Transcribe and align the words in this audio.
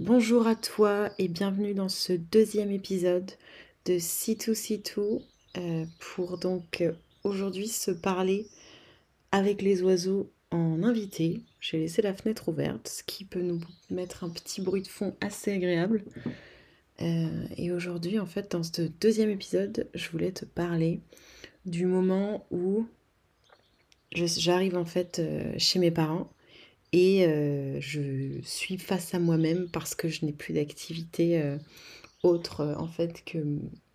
Bonjour 0.00 0.48
à 0.48 0.56
toi 0.56 1.10
et 1.18 1.28
bienvenue 1.28 1.72
dans 1.72 1.88
ce 1.88 2.12
deuxième 2.12 2.72
épisode 2.72 3.30
de 3.84 3.92
C2C2 3.92 5.22
euh, 5.56 5.84
pour 6.00 6.36
donc 6.36 6.80
euh, 6.80 6.94
aujourd'hui 7.22 7.68
se 7.68 7.92
parler 7.92 8.48
avec 9.30 9.62
les 9.62 9.82
oiseaux 9.82 10.32
en 10.50 10.82
invité. 10.82 11.42
J'ai 11.60 11.78
laissé 11.78 12.02
la 12.02 12.12
fenêtre 12.12 12.48
ouverte, 12.48 12.88
ce 12.88 13.04
qui 13.04 13.24
peut 13.24 13.40
nous 13.40 13.60
mettre 13.88 14.24
un 14.24 14.30
petit 14.30 14.62
bruit 14.62 14.82
de 14.82 14.88
fond 14.88 15.14
assez 15.20 15.52
agréable. 15.52 16.02
Euh, 17.00 17.46
et 17.56 17.70
aujourd'hui, 17.70 18.18
en 18.18 18.26
fait, 18.26 18.50
dans 18.50 18.64
ce 18.64 18.82
deuxième 18.82 19.30
épisode, 19.30 19.88
je 19.94 20.10
voulais 20.10 20.32
te 20.32 20.44
parler 20.44 21.02
du 21.66 21.86
moment 21.86 22.46
où 22.50 22.84
j'arrive 24.12 24.76
en 24.76 24.84
fait 24.84 25.22
chez 25.56 25.78
mes 25.78 25.92
parents 25.92 26.33
et 26.96 27.26
je 27.80 28.40
suis 28.44 28.78
face 28.78 29.14
à 29.14 29.18
moi-même 29.18 29.68
parce 29.68 29.96
que 29.96 30.08
je 30.08 30.24
n'ai 30.24 30.32
plus 30.32 30.54
d'activité 30.54 31.42
autre 32.22 32.76
en 32.78 32.86
fait 32.86 33.24
que 33.24 33.38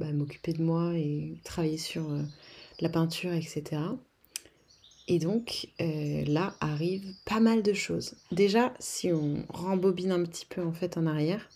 bah, 0.02 0.12
m'occuper 0.12 0.52
de 0.52 0.62
moi 0.62 0.92
et 0.98 1.40
travailler 1.46 1.78
sur 1.78 2.06
la 2.82 2.90
peinture, 2.90 3.32
etc. 3.32 3.82
Et 5.08 5.18
donc 5.18 5.70
là 5.80 6.56
arrivent 6.60 7.14
pas 7.24 7.40
mal 7.40 7.64
de 7.64 7.72
choses. 7.72 8.16
Déjà, 8.34 8.74
si 8.80 9.14
on 9.14 9.46
rembobine 9.48 10.12
un 10.12 10.26
petit 10.26 10.46
peu 10.46 10.62
en 10.62 10.74
fait 10.74 10.98
en 10.98 11.08
arrière, 11.08 11.48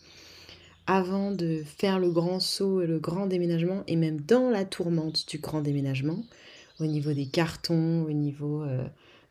avant 0.87 1.31
de 1.31 1.61
faire 1.77 1.99
le 1.99 2.09
grand 2.09 2.39
saut 2.39 2.81
et 2.81 2.87
le 2.87 2.99
grand 2.99 3.27
déménagement, 3.27 3.83
et 3.87 3.97
même 3.97 4.21
dans 4.21 4.49
la 4.49 4.63
tourmente 4.63 5.27
du 5.27 5.39
grand 5.39 5.59
déménagement, 5.59 6.23
au 6.79 6.85
niveau 6.85 7.11
des 7.11 7.25
cartons, 7.25 8.05
au 8.05 8.13
niveau 8.13 8.63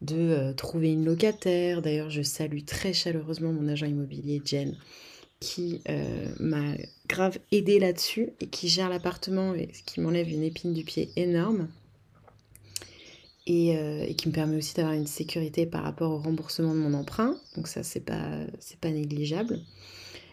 de 0.03 0.17
euh, 0.17 0.53
trouver 0.53 0.93
une 0.93 1.05
locataire. 1.05 1.81
D'ailleurs, 1.81 2.11
je 2.11 2.23
salue 2.23 2.65
très 2.67 2.93
chaleureusement 2.93 3.53
mon 3.53 3.69
agent 3.69 3.87
immobilier, 3.87 4.43
Jen, 4.45 4.77
qui 5.41 5.81
euh, 5.89 6.29
m'a 6.39 6.75
grave 7.09 7.39
aidé 7.51 7.79
là-dessus 7.79 8.31
et 8.41 8.47
qui 8.49 8.69
gère 8.69 8.89
l'appartement 8.89 9.55
et 9.55 9.69
qui 9.87 10.01
m'enlève 10.01 10.29
une 10.29 10.43
épine 10.43 10.75
du 10.75 10.85
pied 10.85 11.11
énorme. 11.17 11.69
Et, 13.47 13.77
euh, 13.77 14.13
qui 14.13 14.29
me 14.29 14.33
permet 14.33 14.57
aussi 14.57 14.75
d'avoir 14.75 14.95
une 14.95 15.09
sécurité 15.09 15.67
par 15.67 15.83
rapport 15.83 16.13
au 16.13 16.19
remboursement 16.19 16.75
de 16.75 16.79
mon 16.79 16.95
emprunt. 16.95 17.37
Donc 17.57 17.67
ça, 17.67 17.83
c'est 17.83 18.05
pas, 18.05 18.39
pas 18.81 18.91
négligeable. 18.91 19.59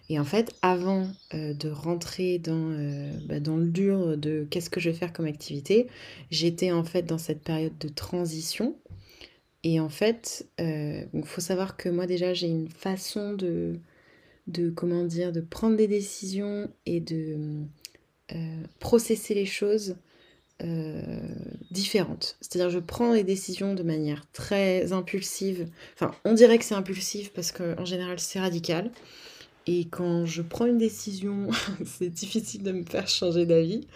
Et 0.10 0.20
en 0.20 0.24
fait, 0.24 0.56
avant 0.64 1.08
de 1.34 1.70
rentrer 1.70 2.40
bah, 2.40 3.40
dans 3.40 3.58
le 3.58 3.68
dur 3.68 4.18
de 4.18 4.48
qu'est-ce 4.50 4.72
que 4.72 4.80
je 4.80 4.90
vais 4.90 4.96
faire 4.96 5.14
comme 5.14 5.28
activité, 5.28 5.88
j'étais 6.32 6.72
en 6.72 6.84
fait 6.84 7.04
dans 7.04 7.20
cette 7.20 7.44
période 7.44 7.78
de 7.80 7.90
transition 7.90 8.76
et 9.64 9.80
en 9.80 9.90
fait, 9.90 10.48
il 10.58 10.66
euh, 10.66 11.24
faut 11.24 11.42
savoir 11.42 11.76
que 11.76 11.90
moi 11.90 12.06
déjà 12.08 12.34
j'ai 12.34 12.48
une 12.48 12.70
façon 12.70 13.34
de, 13.34 13.80
de, 14.48 14.70
comment 14.70 15.04
dire, 15.04 15.32
de 15.34 15.42
prendre 15.42 15.76
des 15.76 15.88
décisions 15.88 16.70
et 16.86 17.02
de 17.02 17.66
euh, 18.32 18.64
processer 18.80 19.34
les 19.34 19.46
choses 19.46 19.98
euh, 20.64 21.02
différentes. 21.72 22.38
C'est-à-dire 22.40 22.70
je 22.70 22.80
prends 22.80 23.14
les 23.14 23.26
décisions 23.26 23.74
de 23.74 23.84
manière 23.84 24.30
très 24.32 24.94
impulsive. 24.94 25.68
Enfin, 25.96 26.12
on 26.24 26.34
dirait 26.34 26.58
que 26.58 26.66
c'est 26.66 26.76
impulsif 26.76 27.34
parce 27.34 27.52
qu'en 27.52 27.86
général 27.86 28.20
c'est 28.20 28.40
radical. 28.40 28.92
Et 29.68 29.86
quand 29.90 30.26
je 30.26 30.42
prends 30.42 30.68
une 30.68 30.78
décision, 30.78 31.50
c'est 31.86 32.10
difficile 32.10 32.64
de 32.64 32.72
me 32.72 32.86
faire 32.86 33.10
changer 33.10 33.46
d'avis. 33.46 33.88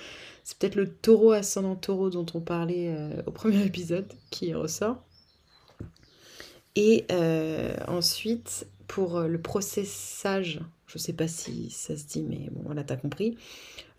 C'est 0.44 0.58
peut-être 0.58 0.76
le 0.76 0.90
taureau 0.90 1.32
ascendant 1.32 1.78
taureau 1.78 2.10
dont 2.10 2.26
on 2.34 2.42
parlait 2.42 2.94
au 3.26 3.32
premier 3.32 3.66
épisode 3.66 4.12
qui 4.30 4.54
ressort. 4.54 5.02
Et 6.76 7.06
euh, 7.12 7.76
ensuite, 7.88 8.68
pour 8.88 9.18
euh, 9.18 9.28
le 9.28 9.42
processage, 9.42 10.60
je 10.88 10.98
ne 10.98 11.00
sais 11.00 11.14
pas 11.14 11.28
si 11.28 11.70
ça 11.70 11.96
se 11.96 12.06
dit, 12.06 12.24
mais 12.24 12.50
bon, 12.52 12.62
voilà, 12.66 12.84
tu 12.84 12.94
as 12.94 12.98
compris. 12.98 13.38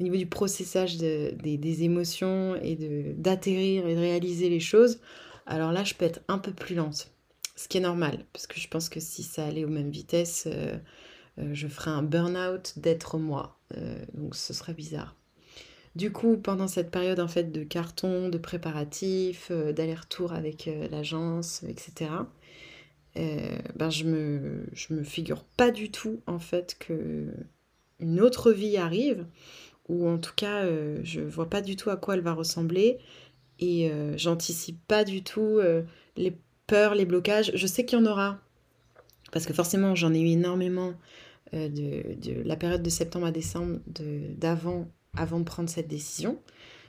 Au 0.00 0.02
niveau 0.02 0.16
du 0.16 0.26
processage 0.26 0.96
des, 0.96 1.84
émotions 1.84 2.56
et 2.56 3.14
d'atterrir 3.16 3.86
et 3.86 3.94
de 3.94 4.00
réaliser 4.00 4.48
les 4.48 4.60
choses, 4.60 4.98
alors 5.46 5.72
là, 5.72 5.84
je 5.84 5.94
peux 5.94 6.04
être 6.04 6.20
un 6.28 6.38
peu 6.38 6.52
plus 6.52 6.74
lente. 6.74 7.10
Ce 7.56 7.68
qui 7.68 7.78
est 7.78 7.82
normal, 7.82 8.24
parce 8.32 8.48
que 8.48 8.58
je 8.58 8.66
pense 8.66 8.88
que 8.88 8.98
si 8.98 9.22
ça 9.22 9.46
allait 9.46 9.64
aux 9.64 9.68
mêmes 9.68 9.90
vitesses, 9.90 10.48
euh, 10.48 10.76
je 11.52 11.68
ferais 11.68 11.92
un 11.92 12.02
burn-out 12.02 12.74
d'être 12.76 13.18
moi. 13.18 13.58
donc 14.14 14.34
ce 14.34 14.52
serait 14.52 14.74
bizarre. 14.74 15.14
Du 15.94 16.10
coup, 16.10 16.36
pendant 16.36 16.66
cette 16.66 16.90
période 16.90 17.20
en 17.20 17.28
fait 17.28 17.52
de 17.52 17.62
carton, 17.62 18.28
de 18.28 18.38
préparatifs, 18.38 19.52
d'aller-retour 19.52 20.32
avec 20.32 20.68
l'agence, 20.90 21.62
etc., 21.62 22.10
euh, 23.16 23.58
ben 23.76 23.90
je 23.90 24.04
me, 24.04 24.66
je 24.72 24.92
me 24.92 25.04
figure 25.04 25.44
pas 25.44 25.70
du 25.70 25.90
tout 25.90 26.20
en 26.26 26.40
fait 26.40 26.76
que 26.78 27.28
une 28.00 28.20
autre 28.20 28.50
vie 28.50 28.76
arrive, 28.76 29.26
ou 29.88 30.08
en 30.08 30.18
tout 30.18 30.32
cas 30.34 30.64
euh, 30.64 30.98
je 31.04 31.20
vois 31.20 31.48
pas 31.48 31.60
du 31.62 31.76
tout 31.76 31.90
à 31.90 31.96
quoi 31.96 32.14
elle 32.14 32.22
va 32.22 32.32
ressembler, 32.32 32.98
et 33.60 33.90
euh, 33.90 34.14
j'anticipe 34.16 34.80
pas 34.88 35.04
du 35.04 35.22
tout 35.22 35.60
les 36.16 36.36
peurs, 36.66 36.94
les 36.94 37.04
blocages. 37.04 37.52
Je 37.54 37.66
sais 37.66 37.84
qu'il 37.84 37.98
y 37.98 38.02
en 38.02 38.06
aura, 38.06 38.40
parce 39.32 39.46
que 39.46 39.52
forcément 39.52 39.94
j'en 39.94 40.12
ai 40.12 40.20
eu 40.20 40.28
énormément 40.28 40.94
de, 41.52 41.68
de, 41.68 42.42
la 42.44 42.56
période 42.56 42.82
de 42.82 42.90
septembre 42.90 43.26
à 43.26 43.30
décembre 43.30 43.78
d'avant 43.86 44.88
avant 45.16 45.38
de 45.38 45.44
prendre 45.44 45.68
cette 45.70 45.88
décision. 45.88 46.40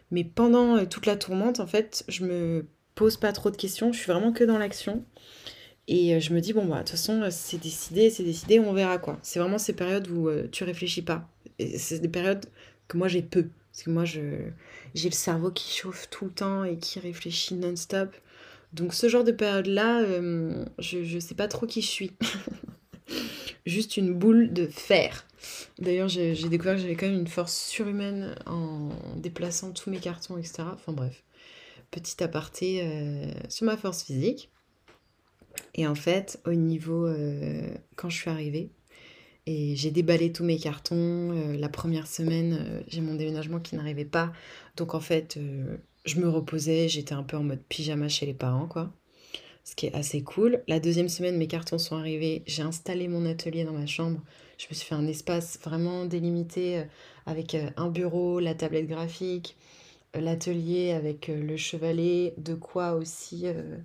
Mais 0.10 0.24
pendant 0.24 0.86
toute 0.86 1.06
la 1.06 1.18
tourmente, 1.18 1.60
en 1.60 1.68
fait, 1.68 2.04
je 2.08 2.26
me 2.26 2.66
pose 2.96 3.18
pas 3.18 3.32
trop 3.32 3.52
de 3.52 3.58
questions, 3.58 3.92
je 3.92 4.00
suis 4.00 4.12
vraiment 4.12 4.32
que 4.32 4.44
dans 4.44 4.58
l'action. 4.58 5.04
Et 5.88 6.16
euh, 6.16 6.20
je 6.20 6.34
me 6.34 6.42
dis, 6.42 6.54
bon, 6.54 6.66
bah, 6.66 6.78
de 6.78 6.80
toute 6.82 6.92
façon, 6.92 7.22
euh, 7.22 7.30
c'est 7.32 7.62
décidé, 7.62 8.10
c'est 8.10 8.24
décidé, 8.24 8.60
on 8.60 8.74
verra 8.74 8.98
quoi. 8.98 9.20
C'est 9.22 9.40
vraiment 9.40 9.58
ces 9.58 9.74
périodes 9.74 10.08
où 10.10 10.30
euh, 10.30 10.48
tu 10.52 10.64
réfléchis 10.64 11.04
pas. 11.04 11.28
C'est 11.78 12.00
des 12.00 12.08
périodes 12.08 12.46
que 12.88 12.98
moi 12.98 13.08
j'ai 13.08 13.22
peu. 13.22 13.48
Parce 13.72 13.84
que 13.84 13.90
moi, 13.90 14.06
je, 14.06 14.22
j'ai 14.94 15.10
le 15.10 15.16
cerveau 15.16 15.52
qui 15.52 15.78
chauffe 15.78 16.10
tout 16.10 16.26
le 16.26 16.32
temps 16.32 16.64
et 16.64 16.78
qui 16.78 17.00
réfléchit 17.00 17.56
non-stop. 17.56 18.16
Donc, 18.74 18.94
ce 18.94 19.10
genre 19.10 19.24
de 19.24 19.32
période-là, 19.32 20.04
je, 20.80 21.04
je 21.04 21.20
sais 21.20 21.36
pas 21.36 21.48
trop 21.48 21.66
qui 21.66 21.82
je 21.82 21.88
suis. 21.88 22.12
Juste 23.66 23.98
une 23.98 24.14
boule 24.14 24.54
de 24.54 24.66
fer. 24.68 25.26
D'ailleurs, 25.78 26.08
j'ai 26.08 26.36
découvert 26.48 26.76
que 26.76 26.82
j'avais 26.82 26.96
quand 26.96 27.08
même 27.08 27.20
une 27.20 27.28
force 27.28 27.56
surhumaine 27.56 28.36
en 28.46 28.90
déplaçant 29.18 29.72
tous 29.72 29.90
mes 29.90 30.00
cartons, 30.00 30.38
etc. 30.38 30.64
Enfin, 30.74 30.94
bref. 30.94 31.24
Petit 31.92 32.24
aparté 32.24 33.34
sur 33.50 33.66
ma 33.66 33.76
force 33.76 34.04
physique. 34.04 34.50
Et 35.74 35.88
en 35.88 35.96
fait, 35.96 36.40
au 36.46 36.54
niveau, 36.54 37.06
euh, 37.06 37.70
quand 37.96 38.10
je 38.10 38.18
suis 38.18 38.30
arrivée, 38.30 38.72
et 39.48 39.76
j'ai 39.76 39.92
déballé 39.92 40.32
tous 40.32 40.44
mes 40.44 40.58
cartons, 40.58 40.96
euh, 41.32 41.58
la 41.58 41.70
première 41.70 42.08
semaine, 42.08 42.58
euh, 42.60 42.82
j'ai 42.88 43.02
mon 43.02 43.16
déménagement 43.16 43.60
qui 43.60 43.76
n'arrivait 43.76 44.06
pas. 44.06 44.34
Donc 44.76 44.96
en 44.96 45.00
fait, 45.00 45.38
je 46.06 46.20
me 46.20 46.30
reposais, 46.30 46.90
j'étais 46.90 47.14
un 47.14 47.24
peu 47.24 47.38
en 47.38 47.44
mode 47.44 47.62
pyjama 47.70 48.10
chez 48.10 48.26
les 48.26 48.34
parents, 48.34 48.68
quoi. 48.68 48.92
Ce 49.64 49.76
qui 49.76 49.88
est 49.88 49.96
assez 49.96 50.22
cool. 50.22 50.62
La 50.68 50.80
deuxième 50.80 51.10
semaine, 51.10 51.38
mes 51.38 51.48
cartons 51.48 51.80
sont 51.80 51.98
arrivés, 51.98 52.44
j'ai 52.46 52.62
installé 52.62 53.08
mon 53.08 53.26
atelier 53.26 53.64
dans 53.64 53.74
ma 53.74 53.88
chambre. 53.88 54.22
Je 54.60 54.68
me 54.70 54.76
suis 54.76 54.86
fait 54.88 54.96
un 54.96 55.08
espace 55.08 55.60
vraiment 55.64 56.06
délimité 56.06 56.84
avec 57.26 57.58
un 57.76 57.90
bureau, 57.90 58.40
la 58.40 58.54
tablette 58.54 58.88
graphique, 58.88 59.58
l'atelier 60.20 60.92
avec 60.92 61.30
euh, 61.30 61.42
le 61.42 61.58
chevalet, 61.58 62.34
de 62.38 62.54
quoi 62.54 62.94
aussi 62.94 63.44
euh, 63.46 63.78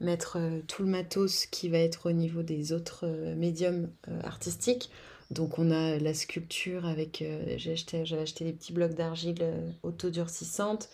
mettre 0.00 0.38
euh, 0.38 0.60
tout 0.66 0.82
le 0.82 0.88
matos 0.88 1.46
qui 1.46 1.68
va 1.68 1.78
être 1.78 2.10
au 2.10 2.12
niveau 2.12 2.42
des 2.42 2.72
autres 2.72 3.06
médiums 3.36 3.90
artistiques. 4.24 4.90
Donc 5.30 5.58
on 5.58 5.70
a 5.70 5.98
la 5.98 6.14
sculpture 6.14 6.84
avec, 6.84 7.24
j'ai 7.56 7.72
acheté, 7.72 8.02
acheté 8.12 8.44
des 8.44 8.52
petits 8.52 8.74
blocs 8.74 8.94
d'argile 8.94 9.42
autodurcissantes, 9.82 10.90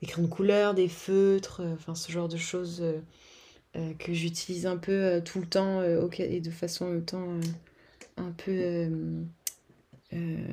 des 0.00 0.06
crayons 0.06 0.26
de 0.26 0.32
couleur, 0.32 0.72
des 0.72 0.88
feutres, 0.88 1.60
enfin 1.74 1.94
ce 1.94 2.10
genre 2.10 2.28
de 2.28 2.38
choses 2.38 2.82
que 3.74 4.14
j'utilise 4.14 4.64
un 4.64 4.78
peu 4.78 5.20
tout 5.22 5.38
le 5.38 5.46
temps 5.46 5.82
et 5.82 6.40
de 6.40 6.50
façon 6.50 7.02
un 8.16 8.30
peu 8.30 8.88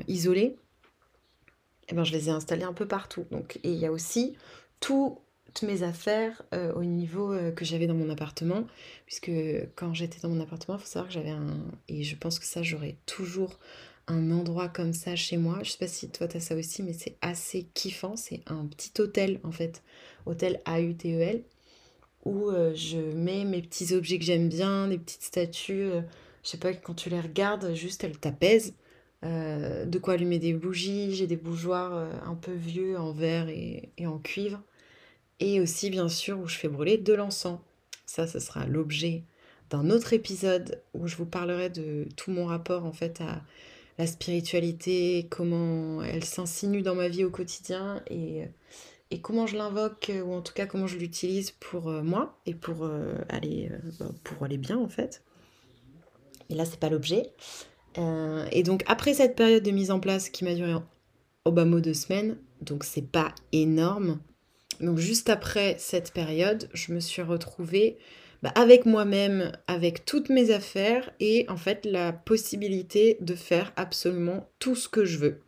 isolée. 0.09 0.57
Eh 1.91 1.95
ben, 1.95 2.05
je 2.05 2.13
les 2.13 2.29
ai 2.29 2.31
installés 2.31 2.63
un 2.63 2.73
peu 2.73 2.87
partout. 2.87 3.25
Et 3.63 3.71
il 3.71 3.77
y 3.77 3.85
a 3.85 3.91
aussi 3.91 4.35
toutes 4.79 5.19
mes 5.61 5.83
affaires 5.83 6.41
euh, 6.53 6.73
au 6.73 6.85
niveau 6.85 7.33
euh, 7.33 7.51
que 7.51 7.65
j'avais 7.65 7.85
dans 7.85 7.93
mon 7.93 8.09
appartement, 8.09 8.65
puisque 9.05 9.31
quand 9.75 9.93
j'étais 9.93 10.19
dans 10.21 10.29
mon 10.29 10.41
appartement, 10.41 10.77
il 10.77 10.81
faut 10.81 10.87
savoir 10.87 11.07
que 11.07 11.13
j'avais 11.13 11.31
un... 11.31 11.57
Et 11.89 12.03
je 12.03 12.15
pense 12.15 12.39
que 12.39 12.45
ça, 12.45 12.63
j'aurais 12.63 12.95
toujours 13.05 13.59
un 14.07 14.31
endroit 14.31 14.69
comme 14.69 14.93
ça 14.93 15.17
chez 15.17 15.35
moi. 15.35 15.59
Je 15.63 15.71
sais 15.71 15.77
pas 15.77 15.87
si 15.87 16.09
toi, 16.09 16.29
tu 16.29 16.37
as 16.37 16.39
ça 16.39 16.55
aussi, 16.55 16.81
mais 16.81 16.93
c'est 16.93 17.17
assez 17.21 17.67
kiffant. 17.73 18.15
C'est 18.15 18.41
un 18.47 18.65
petit 18.67 18.93
hôtel, 19.01 19.41
en 19.43 19.51
fait. 19.51 19.83
Hôtel 20.25 20.61
A-U-T-E-L, 20.63 21.43
où 22.23 22.49
euh, 22.49 22.73
je 22.73 22.99
mets 22.99 23.43
mes 23.43 23.61
petits 23.61 23.93
objets 23.93 24.17
que 24.17 24.23
j'aime 24.23 24.47
bien, 24.47 24.87
des 24.87 24.97
petites 24.97 25.23
statues. 25.23 25.89
je 26.43 26.49
sais 26.49 26.57
pas, 26.57 26.73
quand 26.73 26.93
tu 26.93 27.09
les 27.09 27.19
regardes, 27.19 27.73
juste 27.73 28.05
elles 28.05 28.17
t'apaisent. 28.17 28.75
Euh, 29.23 29.85
de 29.85 29.99
quoi 29.99 30.15
allumer 30.15 30.39
des 30.39 30.53
bougies, 30.53 31.13
j'ai 31.13 31.27
des 31.27 31.35
bougeoirs 31.35 31.95
euh, 31.95 32.11
un 32.25 32.35
peu 32.35 32.53
vieux 32.53 32.97
en 32.97 33.11
verre 33.11 33.49
et, 33.49 33.91
en 34.05 34.17
cuivre. 34.17 34.61
Et 35.39 35.59
aussi, 35.59 35.89
bien 35.89 36.09
sûr, 36.09 36.39
où 36.39 36.47
je 36.47 36.57
fais 36.57 36.67
brûler 36.67 36.97
de 36.97 37.13
l'encens. 37.13 37.59
Ça, 38.05 38.27
ce 38.27 38.39
sera 38.39 38.65
l'objet 38.65 39.23
d'un 39.69 39.89
autre 39.89 40.13
épisode 40.13 40.81
où 40.93 41.07
je 41.07 41.15
vous 41.15 41.25
parlerai 41.25 41.69
de 41.69 42.07
tout 42.17 42.31
mon 42.31 42.45
rapport 42.45 42.83
en 42.83 42.91
fait 42.91 43.21
à 43.21 43.41
la 43.97 44.05
spiritualité, 44.05 45.27
comment 45.29 46.01
elle 46.03 46.25
s'insinue 46.25 46.81
dans 46.81 46.95
ma 46.95 47.07
vie 47.07 47.23
au 47.23 47.29
quotidien 47.29 48.03
et, 48.09 48.43
et 49.11 49.21
comment 49.21 49.47
je 49.47 49.55
l'invoque 49.55 50.11
ou 50.25 50.33
en 50.33 50.41
tout 50.41 50.53
cas 50.53 50.65
comment 50.65 50.87
je 50.87 50.97
l'utilise 50.97 51.51
pour 51.51 51.87
euh, 51.87 52.03
moi 52.03 52.37
et 52.45 52.53
pour 52.53 52.89
aller 53.29 53.71
bah, 53.99 54.11
pour 54.25 54.43
aller 54.43 54.57
bien 54.57 54.77
en 54.77 54.89
fait. 54.89 55.23
Et 56.49 56.55
là 56.55 56.65
c'est 56.65 56.79
pas 56.79 56.89
l'objet. 56.89 57.31
Et 57.95 58.63
donc 58.63 58.83
après 58.87 59.13
cette 59.13 59.35
période 59.35 59.63
de 59.63 59.71
mise 59.71 59.91
en 59.91 59.99
place 59.99 60.29
qui 60.29 60.43
m'a 60.45 60.53
duré 60.53 60.73
au 61.45 61.51
bas 61.51 61.65
mot 61.65 61.79
deux 61.79 61.93
semaines, 61.93 62.37
donc 62.61 62.83
c'est 62.83 63.09
pas 63.09 63.33
énorme. 63.51 64.19
Donc 64.79 64.97
juste 64.97 65.29
après 65.29 65.75
cette 65.77 66.11
période, 66.11 66.69
je 66.73 66.93
me 66.93 66.99
suis 66.99 67.21
retrouvée 67.21 67.97
bah, 68.41 68.51
avec 68.55 68.85
moi-même, 68.85 69.51
avec 69.67 70.05
toutes 70.05 70.29
mes 70.29 70.51
affaires 70.51 71.11
et 71.19 71.45
en 71.49 71.57
fait 71.57 71.85
la 71.85 72.11
possibilité 72.11 73.17
de 73.21 73.35
faire 73.35 73.71
absolument 73.75 74.49
tout 74.59 74.75
ce 74.75 74.89
que 74.89 75.05
je 75.05 75.19
veux. 75.19 75.41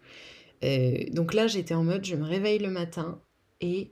Euh, 0.63 1.03
donc 1.11 1.33
là, 1.33 1.47
j'étais 1.47 1.73
en 1.73 1.83
mode, 1.83 2.05
je 2.05 2.15
me 2.15 2.25
réveille 2.25 2.59
le 2.59 2.69
matin 2.69 3.19
et 3.61 3.91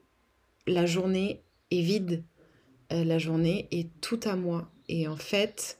la 0.67 0.85
journée 0.85 1.41
est 1.71 1.81
vide. 1.81 2.23
Euh, 2.93 3.03
la 3.03 3.17
journée 3.17 3.67
est 3.71 3.89
tout 4.01 4.19
à 4.23 4.35
moi. 4.35 4.69
Et 4.87 5.07
en 5.07 5.17
fait, 5.17 5.79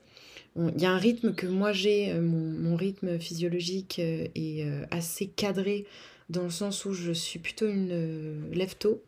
il 0.58 0.82
y 0.82 0.86
a 0.86 0.92
un 0.92 0.98
rythme 0.98 1.34
que 1.34 1.48
moi 1.48 1.72
j'ai, 1.72 2.12
euh, 2.12 2.22
mon, 2.22 2.76
rythme 2.76 3.20
physiologique 3.20 4.00
est 4.00 4.66
assez 4.92 5.28
cadré 5.28 5.86
dans 6.30 6.44
le 6.44 6.50
sens 6.50 6.86
où 6.86 6.94
je 6.94 7.12
suis 7.12 7.40
plutôt 7.40 7.68
une 7.68 8.52
lève 8.52 8.76
tôt. 8.78 9.04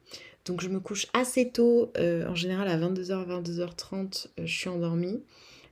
Donc 0.46 0.62
je 0.62 0.68
me 0.68 0.80
couche 0.80 1.08
assez 1.14 1.50
tôt, 1.50 1.92
euh, 1.98 2.28
en 2.28 2.36
général 2.36 2.68
à 2.68 2.78
22h, 2.78 3.26
22h30, 3.28 4.28
euh, 4.40 4.46
je 4.46 4.54
suis 4.54 4.70
endormie. 4.70 5.24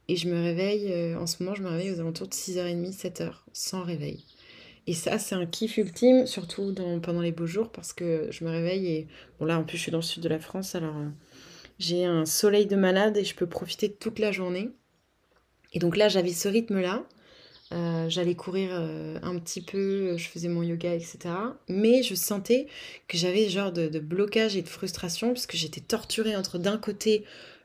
Et 0.07 0.15
je 0.15 0.27
me 0.27 0.41
réveille, 0.41 0.91
euh, 0.91 1.17
en 1.17 1.27
ce 1.27 1.43
moment, 1.43 1.55
je 1.55 1.61
me 1.61 1.69
réveille 1.69 1.91
aux 1.91 1.99
alentours 1.99 2.27
de 2.27 2.33
6h30, 2.33 2.91
7h, 2.93 3.33
sans 3.53 3.83
réveil. 3.83 4.25
Et 4.87 4.93
ça, 4.93 5.19
c'est 5.19 5.35
un 5.35 5.45
kiff 5.45 5.77
ultime, 5.77 6.25
surtout 6.25 6.73
pendant 7.03 7.21
les 7.21 7.31
beaux 7.31 7.45
jours, 7.45 7.69
parce 7.69 7.93
que 7.93 8.27
je 8.31 8.43
me 8.43 8.49
réveille 8.49 8.87
et... 8.87 9.07
Bon 9.39 9.45
là, 9.45 9.59
en 9.59 9.63
plus, 9.63 9.77
je 9.77 9.83
suis 9.83 9.91
dans 9.91 9.99
le 9.99 10.03
sud 10.03 10.23
de 10.23 10.29
la 10.29 10.39
France, 10.39 10.73
alors 10.73 10.95
j'ai 11.77 12.05
un 12.05 12.25
soleil 12.25 12.65
de 12.65 12.75
malade 12.75 13.15
et 13.17 13.23
je 13.23 13.35
peux 13.35 13.47
profiter 13.47 13.91
toute 13.91 14.19
la 14.19 14.31
journée. 14.31 14.71
Et 15.73 15.79
donc 15.79 15.97
là, 15.97 16.09
j'avais 16.09 16.33
ce 16.33 16.47
rythme-là. 16.47 17.03
Euh, 17.73 18.09
j'allais 18.09 18.35
courir 18.35 18.71
euh, 18.73 19.17
un 19.21 19.39
petit 19.39 19.61
peu, 19.61 20.17
je 20.17 20.27
faisais 20.27 20.49
mon 20.49 20.61
yoga, 20.61 20.93
etc. 20.93 21.19
Mais 21.69 22.03
je 22.03 22.15
sentais 22.15 22.67
que 23.07 23.17
j'avais 23.17 23.47
genre 23.47 23.71
de, 23.71 23.87
blocage 23.99 24.57
et 24.57 24.61
de 24.61 24.67
frustration 24.67 25.29
parce 25.29 25.45
que 25.45 25.55
j'étais 25.55 25.79
torturée 25.79 26.35
entre 26.35 26.57
d'un 26.57 26.77
côté 26.77 27.23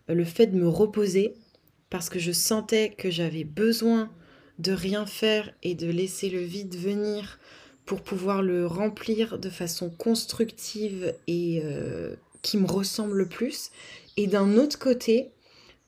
euh, 0.08 0.14
le 0.14 0.24
fait 0.24 0.46
de 0.46 0.56
me 0.56 0.68
reposer 0.68 1.34
parce 1.90 2.08
que 2.08 2.20
je 2.20 2.30
sentais 2.30 2.90
que 2.90 3.10
j'avais 3.10 3.42
besoin 3.42 4.10
de 4.60 4.72
rien 4.72 5.06
faire 5.06 5.52
et 5.64 5.74
de 5.74 5.90
laisser 5.90 6.30
le 6.30 6.40
vide 6.40 6.76
venir 6.76 7.40
pour 7.84 8.02
pouvoir 8.02 8.42
le 8.42 8.66
remplir 8.66 9.38
de 9.38 9.50
façon 9.50 9.90
constructive 9.90 11.14
et 11.28 11.62
qui 12.42 12.58
me 12.58 12.66
ressemble 12.66 13.16
le 13.16 13.28
plus. 13.28 13.70
Et 14.16 14.26
d'un 14.26 14.56
autre 14.56 14.78
côté, 14.78 15.30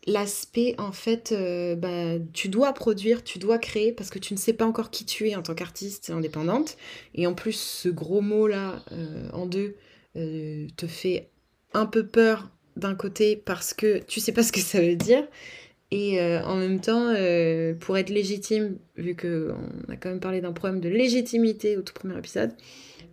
l'aspect 0.09 0.75
en 0.79 0.91
fait 0.91 1.33
euh, 1.33 1.77
bah, 1.77 2.19
tu 2.33 2.49
dois 2.49 2.73
produire 2.73 3.23
tu 3.23 3.39
dois 3.39 3.59
créer 3.59 3.93
parce 3.93 4.11
que 4.11 4.19
tu 4.19 4.35
ne 4.35 4.39
sais 4.39 4.55
pas 4.55 4.65
encore 4.65 4.91
qui 4.91 5.05
tu 5.05 5.29
es 5.29 5.37
en 5.37 5.43
tant 5.43 5.55
qu'artiste 5.55 6.11
indépendante. 6.11 6.77
Et 7.15 7.27
en 7.27 7.35
plus 7.35 7.53
ce 7.53 7.89
gros 7.89 8.21
mot 8.21 8.47
là 8.47 8.83
euh, 8.93 9.29
en 9.33 9.47
deux 9.47 9.77
euh, 10.17 10.67
te 10.77 10.87
fait 10.87 11.29
un 11.75 11.87
peu 11.87 12.07
peur 12.07 12.51
d'un 12.77 12.95
côté 12.95 13.37
parce 13.37 13.75
que 13.75 13.99
tu 13.99 14.21
sais 14.21 14.33
pas 14.33 14.43
ce 14.43 14.53
que 14.53 14.61
ça 14.61 14.81
veut 14.81 14.97
dire. 14.97 15.27
Et 15.91 16.21
en 16.21 16.57
même 16.57 16.83
temps 16.83 17.15
pour 17.81 17.97
être 17.97 18.11
légitime 18.11 18.77
vu 18.97 19.15
que 19.15 19.55
on 19.89 19.91
a 19.91 19.97
quand 19.97 20.11
même 20.11 20.21
parlé 20.21 20.43
d'un 20.43 20.53
problème 20.53 20.81
de 20.81 20.89
légitimité 20.91 21.79
au 21.79 21.83
tout 21.83 21.95
premier 21.95 22.19
épisode 22.19 22.53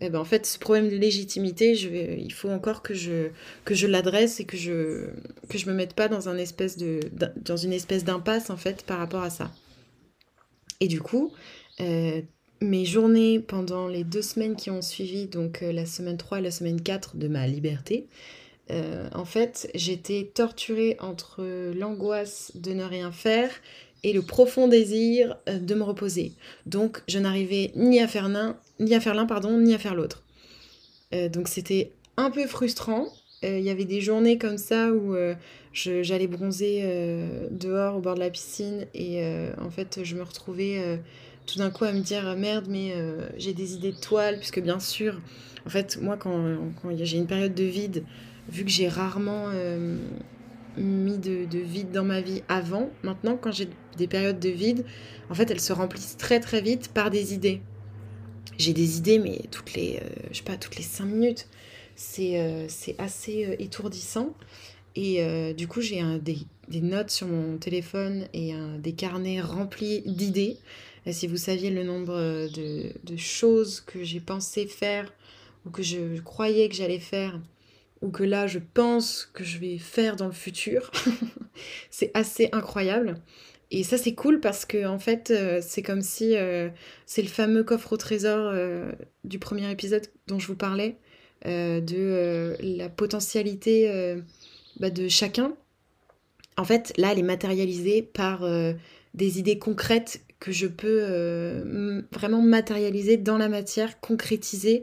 eh 0.02 0.10
ben, 0.10 0.20
en 0.20 0.26
fait, 0.26 0.46
ce 0.46 0.60
problème 0.60 0.90
de 0.90 0.96
légitimité, 0.96 1.76
je 1.76 1.90
il 1.90 2.34
faut 2.34 2.50
encore 2.50 2.82
que 2.82 2.94
je, 2.94 3.30
que 3.64 3.74
je 3.74 3.88
l'adresse 3.88 4.40
et 4.40 4.46
que 4.46 4.58
je 4.58 5.08
que 5.50 5.58
je 5.58 5.70
me 5.70 5.74
mette 5.74 5.94
pas 5.94 6.08
dans, 6.08 6.28
un 6.30 6.38
espèce 6.38 6.78
de, 6.78 7.00
dans 7.38 7.58
une 7.58 7.74
espèce 7.74 8.04
d'impasse, 8.04 8.50
en 8.50 8.58
fait, 8.58 8.84
par 8.84 9.00
rapport 9.00 9.24
à 9.24 9.30
ça. 9.30 9.52
Et 10.82 10.88
du 10.88 11.02
coup, 11.02 11.32
euh, 11.80 12.22
mes 12.62 12.86
journées 12.86 13.40
pendant 13.40 13.88
les 13.88 14.04
deux 14.04 14.22
semaines 14.22 14.56
qui 14.56 14.70
ont 14.70 14.82
suivi, 14.82 15.28
donc 15.28 15.64
euh, 15.64 15.72
la 15.72 15.86
semaine 15.86 16.18
3 16.18 16.40
et 16.40 16.42
la 16.42 16.52
semaine 16.52 16.82
4 16.82 17.18
de 17.18 17.28
ma 17.28 17.48
liberté, 17.48 18.08
euh, 18.72 19.08
en 19.14 19.26
fait, 19.26 19.70
j'étais 19.76 20.32
torturée 20.34 20.98
entre 21.00 21.44
l'angoisse 21.74 22.52
de 22.56 22.74
ne 22.74 22.84
rien 22.84 23.12
faire 23.12 23.50
et 24.04 24.12
le 24.12 24.22
profond 24.22 24.68
désir 24.68 25.38
de 25.48 25.76
me 25.76 25.84
reposer. 25.84 26.34
Donc, 26.66 27.02
je 27.08 27.20
n'arrivais 27.20 27.72
ni 27.76 28.00
à 28.00 28.08
faire 28.08 28.28
l'un, 28.30 28.58
ni 28.80 28.94
à 28.94 29.00
faire 29.00 29.16
l'un, 29.16 29.26
pardon, 29.26 29.58
ni 29.58 29.74
à 29.74 29.78
faire 29.78 29.96
l'autre. 29.96 30.24
Euh, 31.14 31.30
donc 31.30 31.48
c'était 31.48 31.92
un 32.18 32.32
peu 32.32 32.46
frustrant. 32.48 33.08
Euh, 33.44 33.60
il 33.60 33.66
y 33.66 33.70
avait 33.70 33.86
des 33.86 34.02
journées 34.02 34.38
comme 34.38 34.58
ça 34.58 34.92
où 34.92 35.16
euh, 35.16 35.36
j'allais 35.74 36.28
bronzer 36.28 36.84
dehors 37.52 37.98
au 37.98 38.00
bord 38.00 38.16
de 38.16 38.20
la 38.20 38.30
piscine 38.30 38.86
et 38.94 39.22
en 39.60 39.70
fait 39.70 40.00
je 40.04 40.16
me 40.16 40.24
retrouvais 40.24 41.02
tout 41.46 41.60
d'un 41.60 41.70
coup 41.70 41.84
à 41.84 41.92
me 41.92 42.00
dire 42.00 42.34
merde 42.38 42.68
mais 42.70 42.94
j'ai 43.38 43.54
des 43.54 43.74
idées 43.74 43.92
de 43.92 44.00
toile 44.00 44.38
puisque 44.38 44.62
bien 44.62 44.80
sûr 44.80 45.20
en 45.66 45.70
fait 45.70 46.02
moi 46.02 46.16
quand, 46.16 46.58
quand 46.82 46.96
j'ai 46.96 47.18
une 47.18 47.28
période 47.28 47.54
de 47.54 47.66
vide 47.66 48.06
vu 48.48 48.64
que 48.64 48.72
j'ai 48.72 48.88
rarement 48.88 49.50
mis 50.78 51.18
de, 51.18 51.44
de, 51.44 51.60
vide 51.60 51.92
dans 51.92 52.06
ma 52.06 52.22
vie 52.22 52.42
avant 52.48 52.90
maintenant 53.04 53.38
quand 53.40 53.52
j'ai 53.52 53.68
des 53.98 54.08
périodes 54.08 54.40
de 54.40 54.50
vide 54.50 54.86
en 55.30 55.34
fait 55.34 55.52
elles 55.52 55.60
se 55.60 55.74
remplissent 55.74 56.16
très 56.16 56.40
très 56.40 56.62
vite 56.62 56.88
par 56.94 57.10
des 57.10 57.34
idées 57.34 57.62
j'ai 58.58 58.74
des 58.74 58.98
idées, 58.98 59.20
mais 59.20 59.42
toutes 59.52 59.74
les, 59.74 59.98
euh, 59.98 60.10
je 60.32 60.38
sais 60.38 60.44
pas, 60.44 60.58
toutes 60.58 60.78
les 60.78 60.84
cinq 60.84 61.06
minutes. 61.06 61.48
C'est 61.96 62.40
euh, 62.40 62.68
assez 62.98 63.46
euh, 63.46 63.56
étourdissant. 63.60 64.34
Et 64.98 65.22
du 65.56 65.68
coup, 65.68 65.82
j'ai 65.82 66.02
des, 66.20 66.38
des, 66.70 66.80
notes 66.80 67.10
sur 67.10 67.28
mon 67.28 67.58
téléphone 67.58 68.30
et 68.34 68.54
des 68.80 68.94
carnets 68.94 69.42
remplis 69.42 70.04
d'idées. 70.06 70.56
Si 71.12 71.28
vous 71.28 71.36
saviez 71.36 71.70
le 71.70 71.84
nombre 71.84 72.16
de, 72.16 72.94
de 73.04 73.18
choses 73.18 73.82
que 73.82 74.06
j'ai 74.06 74.22
pensé 74.22 74.68
faire 74.68 75.12
ou 75.66 75.70
que 75.70 75.84
je 75.84 76.22
croyais 76.22 76.70
que 76.70 76.76
j'allais 76.76 77.00
faire 77.00 77.38
ou 78.02 78.10
que 78.10 78.24
là 78.24 78.48
je 78.48 78.60
pense 78.60 79.30
que 79.34 79.44
je 79.44 79.58
vais 79.58 79.80
faire 79.80 80.16
dans 80.16 80.28
le 80.28 80.32
futur, 80.32 80.90
c'est 81.90 82.12
assez 82.14 82.48
incroyable. 82.54 83.20
Et 83.72 83.84
ça, 83.84 83.98
c'est 83.98 84.14
cool 84.14 84.40
parce 84.40 84.66
que, 84.66 84.86
en 84.86 85.00
fait, 85.00 85.32
euh, 85.32 85.60
c'est 85.62 85.82
comme 85.82 86.02
si 86.02 86.36
euh, 86.36 86.70
c'est 87.06 87.22
le 87.22 87.28
fameux 87.28 87.64
coffre 87.64 87.94
au 87.94 87.98
trésor 87.98 88.52
euh, 88.54 88.92
du 89.24 89.40
premier 89.40 89.70
épisode 89.72 90.06
dont 90.28 90.40
je 90.40 90.48
vous 90.48 90.56
parlais, 90.56 90.98
de 91.46 92.56
la 92.60 92.90
potentialité 92.90 94.18
bah, 94.80 94.90
de 94.90 95.08
chacun. 95.08 95.56
En 96.58 96.64
fait, 96.64 96.92
là, 96.98 97.12
elle 97.12 97.20
est 97.20 97.24
matérialisée 97.24 98.02
par 98.02 98.50
des 99.14 99.38
idées 99.38 99.60
concrètes 99.60 100.22
que 100.40 100.52
je 100.52 100.66
peux 100.66 102.04
vraiment 102.12 102.42
matérialiser 102.42 103.18
dans 103.18 103.38
la 103.38 103.48
matière, 103.48 104.00
concrétiser 104.00 104.82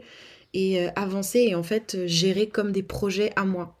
et 0.53 0.87
avancer 0.95 1.39
et 1.39 1.55
en 1.55 1.63
fait 1.63 1.97
gérer 2.07 2.47
comme 2.47 2.71
des 2.71 2.83
projets 2.83 3.33
à 3.35 3.43
moi. 3.43 3.77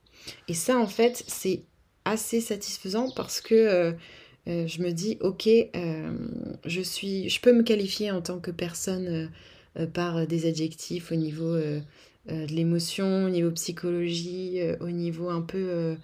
Et 0.49 0.53
ça, 0.53 0.77
en 0.77 0.87
fait, 0.87 1.23
c'est 1.29 1.63
assez 2.03 2.41
satisfaisant 2.41 3.11
parce 3.15 3.39
que 3.39 3.95
euh, 4.47 4.67
je 4.67 4.81
me 4.81 4.91
dis, 4.91 5.17
ok, 5.21 5.47
euh, 5.47 6.11
je, 6.65 7.39
peux 7.39 7.53
me 7.53 7.63
qualifier 7.63 8.11
en 8.11 8.21
tant 8.21 8.39
que 8.39 8.51
personne 8.51 9.31
euh, 9.77 9.87
par 9.87 10.27
des 10.27 10.47
adjectifs 10.47 11.11
au 11.11 11.15
niveau 11.15 11.55
de 11.55 11.81
l'émotion, 12.27 13.25
au 13.25 13.29
niveau 13.29 13.51
psychologie, 13.51 14.59
au 14.79 14.89
niveau 14.89 15.29
un 15.29 15.41
peu, 15.41 15.97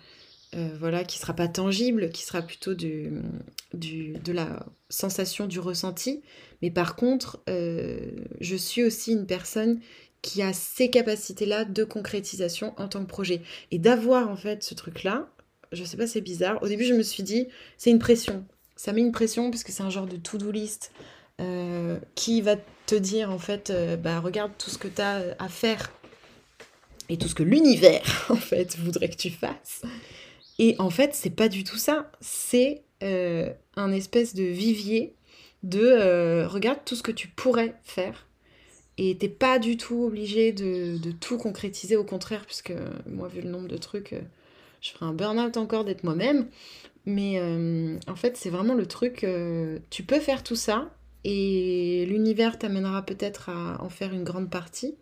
voilà, 0.54 1.04
qui 1.04 1.20
sera 1.20 1.34
pas 1.34 1.48
tangible, 1.48 2.10
qui 2.10 2.24
sera 2.24 2.42
plutôt 2.42 2.74
de 2.74 4.32
la 4.32 4.66
sensation, 4.90 5.48
du 5.48 5.60
ressenti. 5.60 6.22
Mais 6.62 6.72
par 6.72 6.96
contre, 6.96 7.42
je 7.48 8.56
suis 8.56 8.84
aussi 8.84 9.14
une 9.14 9.28
personne 9.28 9.80
qui 10.22 10.42
a 10.42 10.52
ces 10.52 10.90
capacités-là 10.90 11.64
de 11.64 11.84
concrétisation 11.84 12.74
en 12.78 12.90
tant 12.90 13.02
que 13.02 13.10
projet. 13.10 13.42
Et 13.72 13.80
d'avoir 13.80 14.30
en 14.30 14.36
fait 14.36 14.64
ce 14.64 14.74
truc-là, 14.74 15.30
je 15.72 15.84
sais 15.84 15.98
pas, 15.98 16.08
c'est 16.08 16.22
bizarre. 16.22 16.62
Au 16.62 16.68
début, 16.68 16.84
je 16.84 16.94
me 16.94 17.04
suis 17.04 17.24
dit, 17.24 17.48
c'est 17.78 17.92
une 17.92 18.00
pression. 18.00 18.46
Ça 18.76 18.94
met 18.94 19.02
une 19.02 19.12
pression 19.12 19.52
parce 19.52 19.64
que 19.64 19.72
c'est 19.72 19.84
un 19.84 19.90
genre 19.90 20.08
de 20.08 20.18
to-do 20.18 20.52
list 20.52 20.92
euh, 21.40 22.00
qui 22.16 22.42
va 22.42 22.56
te 22.86 22.96
dire, 22.96 23.32
en 23.32 23.38
fait, 23.38 23.70
euh, 23.70 23.96
bah 23.98 24.20
regarde 24.20 24.52
tout 24.58 24.70
ce 24.70 24.78
que 24.78 24.88
tu 24.88 25.02
as 25.02 25.36
à 25.38 25.48
faire 25.48 25.92
et 27.08 27.18
tout 27.18 27.28
ce 27.28 27.36
que 27.36 27.44
l'univers, 27.44 28.26
en 28.30 28.36
fait, 28.36 28.78
voudrait 28.78 29.10
que 29.10 29.18
tu 29.18 29.30
fasses. 29.30 29.84
Et 30.58 30.76
en 30.80 30.90
fait, 30.90 31.14
c'est 31.14 31.30
pas 31.30 31.50
du 31.50 31.64
tout 31.64 31.78
ça. 31.78 32.12
C'est 32.20 32.84
euh, 33.04 33.52
un 33.76 33.92
espèce 33.92 34.34
de 34.34 34.44
vivier 34.44 35.14
de 35.64 36.46
regarde 36.46 36.80
tout 36.86 36.96
ce 36.96 37.04
que 37.04 37.12
tu 37.12 37.28
pourrais 37.28 37.76
faire. 37.84 38.28
Et 38.98 39.18
t'es 39.18 39.30
pas 39.30 39.60
du 39.60 39.78
tout 39.78 40.04
obligé 40.04 40.52
de, 40.52 40.98
de, 40.98 41.12
tout 41.12 41.38
concrétiser, 41.38 41.96
au 41.96 42.04
contraire, 42.04 42.46
puisque 42.46 42.74
moi, 43.06 43.30
vu 43.30 43.42
le 43.42 43.50
nombre 43.50 43.70
de 43.70 43.78
trucs 43.78 44.14
je 44.82 44.92
ferai 44.92 45.06
un 45.06 45.14
burn-out 45.14 45.58
encore 45.58 45.86
d'être 45.86 46.04
moi-même. 46.04 46.48
Mais 47.06 47.42
en 48.08 48.16
fait, 48.16 48.38
c'est 48.38 48.50
vraiment 48.50 48.76
le 48.76 48.86
truc, 48.86 49.26
tu 49.90 50.04
peux 50.04 50.20
faire 50.20 50.44
tout 50.44 50.56
ça 50.56 50.94
et 51.24 52.06
l'univers 52.08 52.60
t'amènera 52.60 53.04
peut-être 53.04 53.50
à 53.50 53.84
en 53.84 53.90
faire 53.90 54.14
une 54.14 54.24
grande 54.24 54.50
partie, 54.50 54.96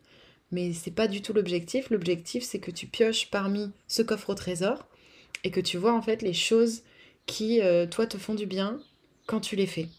mais 0.52 0.72
c'est 0.74 0.92
pas 0.92 1.08
du 1.08 1.22
tout 1.22 1.34
l'objectif. 1.34 1.90
L'objectif, 1.90 2.44
c'est 2.44 2.60
que 2.60 2.72
tu 2.72 2.88
pioches 2.88 3.30
parmi 3.30 3.72
ce 3.88 4.02
coffre 4.04 4.30
au 4.30 4.36
trésor 4.36 4.88
et 5.44 5.52
que 5.52 5.60
tu 5.60 5.78
vois 5.78 5.94
en 5.94 6.02
fait 6.02 6.22
les 6.22 6.34
choses 6.34 6.84
qui, 7.26 7.60
toi, 7.92 8.08
te 8.08 8.18
font 8.18 8.36
du 8.36 8.46
bien 8.46 8.80
quand 9.26 9.42
tu 9.42 9.56
les 9.58 9.68
fais. 9.68 9.90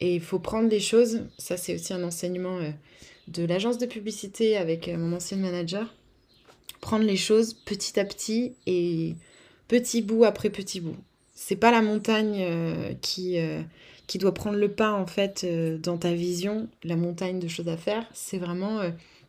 Et 0.00 0.16
il 0.16 0.20
faut 0.20 0.40
prendre 0.40 0.68
les 0.68 0.80
choses, 0.80 1.22
ça 1.38 1.56
c'est 1.56 1.74
aussi 1.74 1.92
un 1.92 2.02
enseignement 2.02 2.58
de 3.28 3.44
l'agence 3.44 3.78
de 3.78 3.86
publicité 3.86 4.56
avec 4.56 4.88
mon 4.88 5.14
ancien 5.14 5.36
manager, 5.38 5.94
prendre 6.80 7.04
les 7.04 7.16
choses 7.16 7.54
petit 7.54 7.98
à 7.98 8.04
petit 8.04 8.54
et 8.66 9.14
petit 9.68 10.02
bout 10.02 10.24
après 10.24 10.50
petit 10.50 10.80
bout. 10.80 10.96
C'est 11.34 11.56
pas 11.56 11.70
la 11.70 11.82
montagne 11.82 12.38
euh, 12.40 12.94
qui, 13.02 13.38
euh, 13.38 13.60
qui 14.06 14.18
doit 14.18 14.34
prendre 14.34 14.56
le 14.56 14.70
pas 14.70 14.92
en 14.92 15.06
fait 15.06 15.44
euh, 15.44 15.78
dans 15.78 15.98
ta 15.98 16.12
vision, 16.14 16.68
la 16.82 16.96
montagne 16.96 17.38
de 17.38 17.48
choses 17.48 17.68
à 17.68 17.76
faire, 17.76 18.06
c'est 18.12 18.38
vraiment 18.38 18.80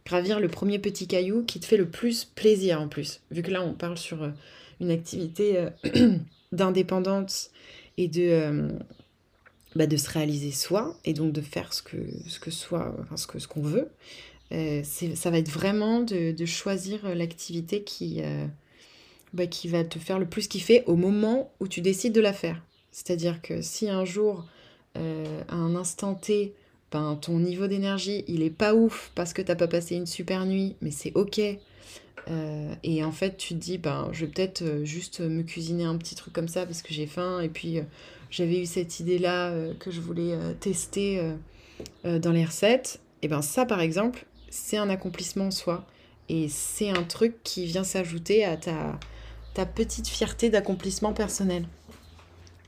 gravir 0.06 0.40
le 0.40 0.48
premier 0.48 0.80
petit 0.80 1.08
caillou 1.08 1.44
qui 1.44 1.60
te 1.60 1.66
fait 1.66 1.78
le 1.78 1.90
plus 1.90 2.26
plaisir 2.26 2.82
en 2.82 2.88
plus. 2.88 3.22
Vu 3.32 3.42
que 3.42 3.52
là 3.52 3.62
on 3.62 3.74
parle 3.74 3.98
sur 3.98 4.32
une 4.80 4.92
activité 4.92 5.68
d'indépendance 6.54 7.52
et 7.98 8.08
de, 8.08 8.70
bah, 9.76 9.86
de 9.86 9.98
se 9.98 10.10
réaliser 10.10 10.52
soi 10.52 10.96
et 11.04 11.14
donc 11.14 11.34
de 11.34 11.42
faire 11.42 11.74
ce 11.74 11.82
que 11.84 11.98
ce 12.28 12.40
que 12.40 12.52
soit 12.52 12.96
ce 13.16 13.28
que 13.28 13.40
ce 13.40 13.50
qu'on 13.50 13.62
veut. 13.62 13.90
Ça 14.52 15.30
va 15.30 15.38
être 15.38 15.50
vraiment 15.50 16.02
de, 16.02 16.46
choisir 16.46 17.16
l'activité 17.16 17.84
qui 17.84 18.22
bah, 19.34 19.46
qui 19.46 19.68
va 19.68 19.84
te 19.84 20.00
faire 20.00 20.20
le 20.20 20.26
plus 20.26 20.48
kiffer 20.48 20.84
au 20.86 20.96
moment 20.96 21.52
où 21.60 21.68
tu 21.68 21.82
décides 21.82 22.14
de 22.14 22.22
la 22.22 22.34
faire. 22.34 22.62
C'est-à-dire 22.92 23.42
que 23.42 23.62
si 23.62 23.90
un 23.90 24.06
jour, 24.06 24.46
euh, 24.98 25.44
à 25.50 25.56
un 25.56 25.76
instant 25.76 26.16
T, 26.16 26.54
ben, 26.92 27.18
ton 27.22 27.40
niveau 27.40 27.68
d'énergie, 27.68 28.24
il 28.28 28.42
est 28.42 28.50
pas 28.50 28.74
ouf 28.74 29.12
parce 29.16 29.34
que 29.34 29.42
t'as 29.42 29.56
pas 29.56 29.68
passé 29.68 29.96
une 29.96 30.06
super 30.06 30.46
nuit, 30.46 30.76
mais 30.82 30.92
c'est 30.92 31.12
ok. 31.16 31.40
Euh, 32.30 32.74
et 32.84 33.04
en 33.04 33.12
fait, 33.12 33.38
tu 33.38 33.54
te 33.54 33.60
dis, 33.60 33.78
ben, 33.78 34.10
je 34.14 34.26
vais 34.26 34.32
peut-être 34.32 34.62
euh, 34.62 34.86
juste 34.86 35.20
me 35.20 35.44
cuisiner 35.44 35.84
un 35.84 35.98
petit 35.98 36.16
truc 36.16 36.34
comme 36.34 36.48
ça 36.48 36.66
parce 36.66 36.82
que 36.82 36.94
j'ai 36.94 37.06
faim. 37.06 37.42
Et 37.42 37.50
puis, 37.50 37.80
j'avais 38.32 38.62
eu 38.62 38.66
cette 38.66 39.00
idée-là 39.00 39.54
que 39.80 39.92
je 39.92 40.02
voulais 40.02 40.36
tester 40.60 41.22
dans 42.04 42.32
les 42.32 42.44
recettes. 42.44 43.00
Et 43.22 43.28
ben 43.30 43.42
ça, 43.42 43.66
par 43.66 43.80
exemple, 43.80 44.26
c'est 44.50 44.78
un 44.78 44.90
accomplissement 44.90 45.48
en 45.48 45.52
soi. 45.52 45.86
Et 46.30 46.50
c'est 46.50 46.90
un 46.90 47.04
truc 47.04 47.42
qui 47.44 47.66
vient 47.66 47.84
s'ajouter 47.84 48.44
à 48.44 48.58
ta, 48.58 49.00
ta 49.54 49.66
petite 49.66 50.08
fierté 50.08 50.50
d'accomplissement 50.50 51.14
personnel. 51.14 51.68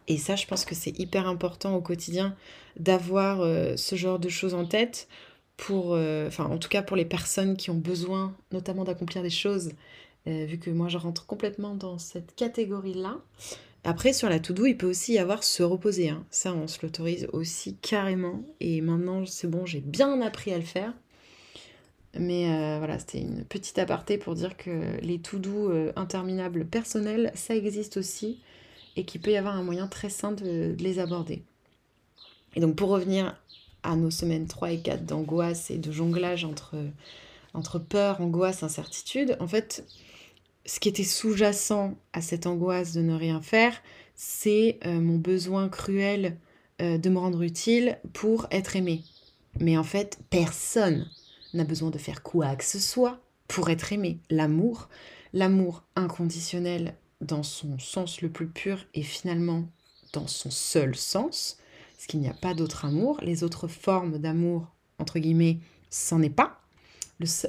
Et 0.07 0.17
ça, 0.17 0.35
je 0.35 0.47
pense 0.47 0.65
que 0.65 0.75
c'est 0.75 0.97
hyper 0.97 1.27
important 1.27 1.75
au 1.75 1.81
quotidien 1.81 2.35
d'avoir 2.77 3.41
euh, 3.41 3.75
ce 3.77 3.95
genre 3.95 4.17
de 4.17 4.29
choses 4.29 4.55
en 4.55 4.65
tête 4.65 5.07
pour, 5.55 5.93
euh, 5.93 6.29
en 6.39 6.57
tout 6.57 6.69
cas 6.69 6.81
pour 6.81 6.97
les 6.97 7.05
personnes 7.05 7.57
qui 7.57 7.69
ont 7.69 7.75
besoin 7.75 8.35
notamment 8.51 8.85
d'accomplir 8.85 9.21
des 9.21 9.29
choses, 9.29 9.71
euh, 10.27 10.45
vu 10.45 10.57
que 10.57 10.69
moi 10.69 10.87
je 10.87 10.97
rentre 10.97 11.25
complètement 11.25 11.75
dans 11.75 11.99
cette 11.99 12.33
catégorie-là. 12.35 13.17
Après, 13.83 14.11
sur 14.11 14.29
la 14.29 14.39
to-do, 14.39 14.65
il 14.65 14.75
peut 14.75 14.89
aussi 14.89 15.13
y 15.13 15.19
avoir 15.19 15.43
se 15.43 15.63
reposer. 15.63 16.09
Hein. 16.09 16.25
Ça, 16.31 16.53
on 16.53 16.67
se 16.67 16.79
l'autorise 16.81 17.27
aussi 17.31 17.75
carrément. 17.75 18.43
Et 18.59 18.81
maintenant, 18.81 19.25
c'est 19.25 19.47
bon, 19.47 19.65
j'ai 19.65 19.79
bien 19.79 20.21
appris 20.21 20.51
à 20.51 20.57
le 20.57 20.65
faire. 20.65 20.93
Mais 22.17 22.51
euh, 22.51 22.77
voilà, 22.79 22.97
c'était 22.97 23.21
une 23.21 23.43
petite 23.45 23.77
aparté 23.77 24.17
pour 24.17 24.33
dire 24.33 24.57
que 24.57 24.99
les 25.01 25.19
tout 25.19 25.37
doux 25.37 25.69
euh, 25.69 25.91
interminables 25.95 26.65
personnels, 26.65 27.31
ça 27.35 27.55
existe 27.55 27.97
aussi 27.97 28.39
et 28.95 29.05
qu'il 29.05 29.21
peut 29.21 29.31
y 29.31 29.37
avoir 29.37 29.55
un 29.55 29.63
moyen 29.63 29.87
très 29.87 30.09
simple 30.09 30.43
de, 30.43 30.75
les 30.79 30.99
aborder. 30.99 31.43
Et 32.55 32.59
donc 32.59 32.75
pour 32.75 32.89
revenir 32.89 33.39
à 33.83 33.95
nos 33.95 34.09
semaines 34.09 34.47
3 34.47 34.71
et 34.71 34.81
4 34.81 35.05
d'angoisse 35.05 35.69
et 35.69 35.77
de 35.77 35.91
jonglage 35.91 36.45
entre, 36.45 36.75
entre 37.53 37.77
peur, 37.77 38.19
angoisse, 38.19 38.63
incertitude, 38.63 39.37
en 39.39 39.47
fait, 39.47 39.85
ce 40.65 40.79
qui 40.79 40.89
était 40.89 41.03
sous-jacent 41.03 41.93
à 42.11 42.21
cette 42.21 42.47
angoisse 42.47 42.93
de 42.93 43.01
ne 43.01 43.13
rien 43.13 43.39
faire, 43.41 43.79
c'est 44.15 44.79
euh, 44.85 44.99
mon 44.99 45.17
besoin 45.17 45.69
cruel 45.69 46.37
de 46.81 47.09
me 47.09 47.19
rendre 47.19 47.41
utile 47.41 47.99
pour 48.13 48.47
être 48.51 48.77
aimé. 48.77 49.03
Mais 49.59 49.77
en 49.77 49.83
fait, 49.83 50.17
personne 50.29 51.05
n'a 51.53 51.63
besoin 51.63 51.89
de 51.89 51.97
faire 51.97 52.23
quoi 52.23 52.55
que 52.55 52.63
ce 52.63 52.79
soit 52.79 53.19
pour 53.47 53.69
être 53.69 53.93
aimé. 53.93 54.19
L'amour, 54.29 54.89
l'amour 55.33 55.83
inconditionnel 55.95 56.95
dans 57.21 57.43
son 57.43 57.77
sens 57.79 58.21
le 58.21 58.29
plus 58.29 58.47
pur 58.47 58.85
et 58.93 59.03
finalement 59.03 59.65
dans 60.13 60.27
son 60.27 60.49
seul 60.49 60.95
sens, 60.95 61.57
parce 61.93 62.07
qu'il 62.07 62.19
n'y 62.19 62.29
a 62.29 62.33
pas 62.33 62.53
d'autre 62.53 62.85
amour. 62.85 63.19
Les 63.21 63.43
autres 63.43 63.67
formes 63.67 64.17
d'amour, 64.17 64.67
entre 64.99 65.19
guillemets, 65.19 65.59
c'en 65.89 66.21
est 66.21 66.29
pas. 66.29 66.61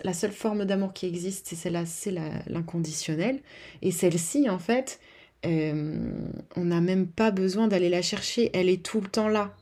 la 0.04 0.12
seule 0.12 0.32
forme 0.32 0.64
d'amour 0.64 0.92
qui 0.92 1.06
existe, 1.06 1.46
c'est 1.46 1.56
celle-là, 1.56 1.86
c'est 1.86 2.12
l'inconditionnel. 2.46 3.40
Et 3.82 3.92
celle-ci, 3.92 4.50
en 4.50 4.58
fait, 4.58 4.98
euh, 5.46 6.28
on 6.56 6.64
n'a 6.64 6.80
même 6.80 7.06
pas 7.06 7.30
besoin 7.30 7.68
d'aller 7.68 7.88
la 7.88 8.02
chercher. 8.02 8.50
Elle 8.52 8.68
est 8.68 8.82
tout 8.84 9.00
le 9.00 9.08
temps 9.08 9.28
là. 9.28 9.54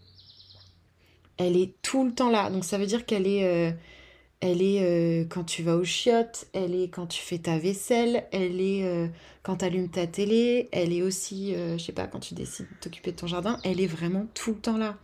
Elle 1.37 1.57
est 1.57 1.75
tout 1.83 2.05
le 2.05 2.13
temps 2.13 2.31
là. 2.31 2.51
Donc 2.51 2.65
ça 2.65 2.79
veut 2.79 2.87
dire 2.87 3.07
qu'elle 3.07 3.27
est, 3.27 3.45
euh, 3.45 3.71
elle 4.41 4.63
est 4.63 4.83
euh, 4.83 5.25
quand 5.29 5.45
tu 5.45 5.63
vas 5.63 5.77
aux 5.77 5.85
chiottes, 5.85 6.47
elle 6.53 6.75
est 6.75 6.89
quand 6.89 7.07
tu 7.07 7.21
fais 7.21 7.39
ta 7.39 7.59
vaisselle, 7.59 8.27
elle 8.33 8.61
est 8.61 8.85
euh, 8.85 9.09
quand 9.43 9.59
tu 9.59 9.65
allumes 9.65 9.91
ta 9.91 10.07
télé, 10.07 10.69
elle 10.73 10.93
est 10.93 11.03
aussi, 11.03 11.55
euh, 11.55 11.77
je 11.77 11.85
sais 11.85 11.93
pas, 11.93 12.07
quand 12.07 12.21
tu 12.21 12.35
décides 12.35 12.67
de 12.67 12.81
t'occuper 12.81 13.13
de 13.13 13.17
ton 13.17 13.27
jardin, 13.27 13.59
elle 13.65 13.81
est 13.81 13.87
vraiment 13.87 14.27
tout 14.35 14.51
le 14.53 14.59
temps 14.61 14.79
là. 14.79 14.97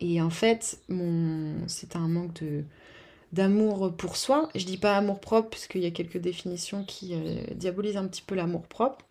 Et 0.00 0.20
en 0.20 0.30
fait, 0.30 0.80
mon... 0.88 1.66
c'est 1.68 1.96
un 1.96 2.08
manque 2.08 2.44
d'amour 3.32 3.94
pour 3.96 4.16
soi. 4.16 4.50
Je 4.54 4.66
dis 4.66 4.78
pas 4.78 4.96
amour 4.96 5.20
propre, 5.20 5.50
puisqu'il 5.50 5.82
y 5.82 5.86
a 5.86 5.90
quelques 5.90 6.18
définitions 6.18 6.84
qui 6.84 7.14
diabolisent 7.54 7.96
un 7.96 8.06
petit 8.06 8.22
peu 8.22 8.34
l'amour 8.34 8.66
propre. 8.66 9.06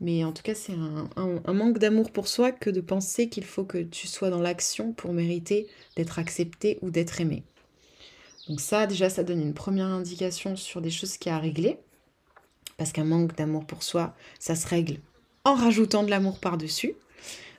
Mais 0.00 0.24
en 0.24 0.32
tout 0.32 0.42
cas, 0.42 0.54
c'est 0.56 0.74
un 1.16 1.52
manque 1.52 1.78
d'amour 1.78 2.10
pour 2.10 2.26
soi 2.26 2.52
que 2.52 2.70
de 2.70 2.80
penser 2.80 3.28
qu'il 3.28 3.44
faut 3.44 3.64
que 3.64 3.78
tu 3.78 4.08
sois 4.08 4.30
dans 4.30 4.40
l'action 4.40 4.92
pour 4.92 5.12
mériter 5.12 5.68
d'être 5.96 6.18
accepté 6.18 6.78
ou 6.82 6.90
d'être 6.90 7.20
aimé. 7.20 7.44
Donc 8.50 8.60
ça, 8.60 8.88
déjà, 8.88 9.08
ça 9.08 9.22
donne 9.22 9.40
une 9.40 9.54
première 9.54 9.86
indication 9.86 10.56
sur 10.56 10.80
des 10.80 10.90
choses 10.90 11.16
qui 11.16 11.30
a 11.30 11.36
à 11.36 11.38
régler. 11.38 11.78
Parce 12.78 12.90
qu'un 12.90 13.04
manque 13.04 13.36
d'amour 13.36 13.64
pour 13.64 13.84
soi, 13.84 14.12
ça 14.40 14.56
se 14.56 14.66
règle 14.66 14.98
en 15.44 15.54
rajoutant 15.54 16.02
de 16.02 16.10
l'amour 16.10 16.40
par-dessus. 16.40 16.94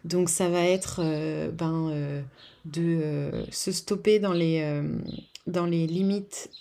Donc 0.04 0.28
ça 0.28 0.50
va 0.50 0.62
être 0.66 1.00
euh, 1.02 1.50
ben, 1.50 1.90
euh, 1.92 2.22
de 2.66 2.82
euh, 2.82 3.46
se 3.52 3.72
stopper 3.72 4.20
dans 4.20 4.34
les, 4.34 4.84
dans 5.48 5.66
les 5.66 5.88
limites, 5.88 6.52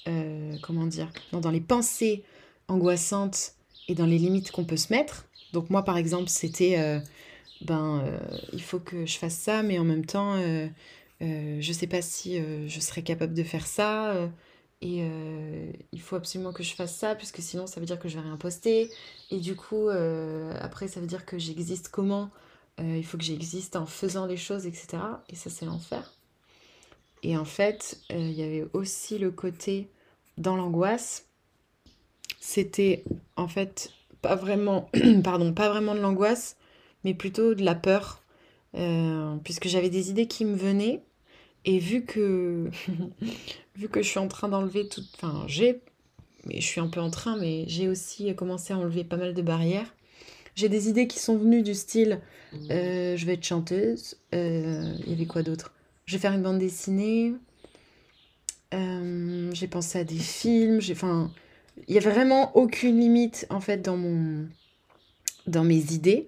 comment 0.63 0.87
dire, 0.87 1.11
dans 1.33 1.51
les 1.51 1.61
pensées 1.61 2.23
angoissantes 2.69 3.55
et 3.89 3.97
dans 3.97 4.07
les 4.07 4.19
limites 4.19 4.53
qu'on 4.53 4.65
peut 4.65 4.77
se 4.77 4.93
mettre. 4.93 5.27
Donc 5.53 5.71
moi 5.71 5.85
par 5.85 5.97
exemple 5.97 6.29
c'était 6.29 7.03
ben 7.63 8.05
il 8.53 8.63
faut 8.63 8.79
que 8.79 9.07
je 9.07 9.19
fasse 9.19 9.35
ça 9.35 9.65
mais 9.65 9.79
en 9.81 9.85
même 9.85 10.07
temps 10.07 10.37
euh, 11.23 11.59
je 11.61 11.73
sais 11.73 11.87
pas 11.87 12.03
si 12.03 12.39
euh, 12.39 12.67
je 12.67 12.81
serais 12.81 13.03
capable 13.03 13.35
de 13.35 13.43
faire 13.43 13.67
ça. 13.67 14.11
Euh, 14.13 14.29
et 14.83 15.05
il 15.93 16.01
faut 16.01 16.17
absolument 16.17 16.55
que 16.55 16.63
je 16.63 16.75
fasse 16.75 16.97
ça, 16.97 17.15
puisque 17.15 17.43
sinon 17.43 17.67
ça 17.67 17.81
veut 17.81 17.87
dire 17.87 17.99
que 17.99 18.09
je 18.09 18.17
vais 18.17 18.23
rien 18.23 18.39
poster. 18.39 18.91
Et 19.31 19.37
du 19.37 19.55
coup, 19.55 19.91
après, 19.91 20.89
ça 20.89 21.01
veut 21.01 21.07
dire 21.07 21.27
que 21.27 21.39
j'existe 21.39 21.91
comment 21.91 22.31
Il 22.79 23.05
faut 23.05 23.19
que 23.19 23.25
j'existe 23.25 23.77
en 23.77 23.85
faisant 23.85 24.25
les 24.25 24.39
choses, 24.39 24.65
etc. 24.65 24.97
Et 25.29 25.37
ça, 25.37 25.51
c'est 25.51 25.67
l'enfer. 25.67 26.15
Et 27.23 27.37
en 27.37 27.45
fait, 27.45 28.01
il 28.09 28.33
y 28.33 28.43
avait 28.43 28.67
aussi 28.73 29.19
le 29.19 29.31
côté 29.31 29.91
dans 30.39 30.57
l'angoisse. 30.57 31.27
C'était 32.41 33.05
en 33.37 33.49
fait 33.49 33.93
pas 34.23 34.35
vraiment, 34.35 34.89
pardon, 35.23 35.53
pas 35.53 35.69
vraiment 35.69 35.95
de 35.95 36.01
l'angoisse, 36.01 36.57
mais 37.05 37.13
plutôt 37.13 37.55
de 37.55 37.63
la 37.63 37.75
peur. 37.75 38.23
puisque 39.45 39.69
j'avais 39.69 39.91
des 39.91 40.09
idées 40.09 40.27
qui 40.27 40.47
me 40.47 40.57
venaient 40.57 41.03
et 41.65 41.79
vu 41.79 42.05
que, 42.05 42.71
vu 43.77 43.89
que 43.89 44.03
je 44.03 44.09
suis 44.09 44.19
en 44.19 44.29
train 44.29 44.49
d'enlever 44.49 44.89
tout, 44.89 45.03
enfin 45.15 45.45
j'ai, 45.47 45.81
mais 46.47 46.61
je 46.61 46.67
suis 46.67 46.81
un 46.81 46.89
peu 46.89 47.01
en 47.01 47.11
train, 47.11 47.37
mais 47.37 47.65
j'ai 47.67 47.89
aussi 47.89 48.35
commencé 48.35 48.73
à 48.73 48.79
enlever 48.79 49.05
pas 49.05 49.17
mal 49.17 49.35
de 49.35 49.43
barrières. 49.43 49.95
J'ai 50.57 50.69
des 50.69 50.89
idées 50.89 51.07
qui 51.07 51.19
sont 51.19 51.37
venues 51.37 51.63
du 51.63 51.75
style, 51.75 52.21
euh, 52.71 53.17
je 53.17 53.27
vais 53.27 53.35
être 53.35 53.45
chanteuse. 53.45 54.17
Euh, 54.35 54.95
il 55.05 55.11
y 55.11 55.13
avait 55.15 55.27
quoi 55.27 55.43
d'autre? 55.43 55.73
Je 56.07 56.17
vais 56.17 56.21
faire 56.21 56.33
une 56.33 56.43
bande 56.43 56.59
dessinée. 56.59 57.35
Euh, 58.75 59.51
j'ai 59.53 59.69
pensé 59.69 59.99
à 59.99 60.05
des 60.05 60.19
films. 60.19 60.81
J'ai, 60.81 60.93
enfin, 60.93 61.31
il 61.89 61.95
y 61.95 61.99
avait 61.99 62.11
vraiment 62.11 62.57
aucune 62.57 62.99
limite 62.99 63.47
en 63.51 63.61
fait 63.61 63.79
dans 63.79 63.97
mon, 63.97 64.49
dans 65.47 65.65
mes 65.65 65.93
idées. 65.93 66.27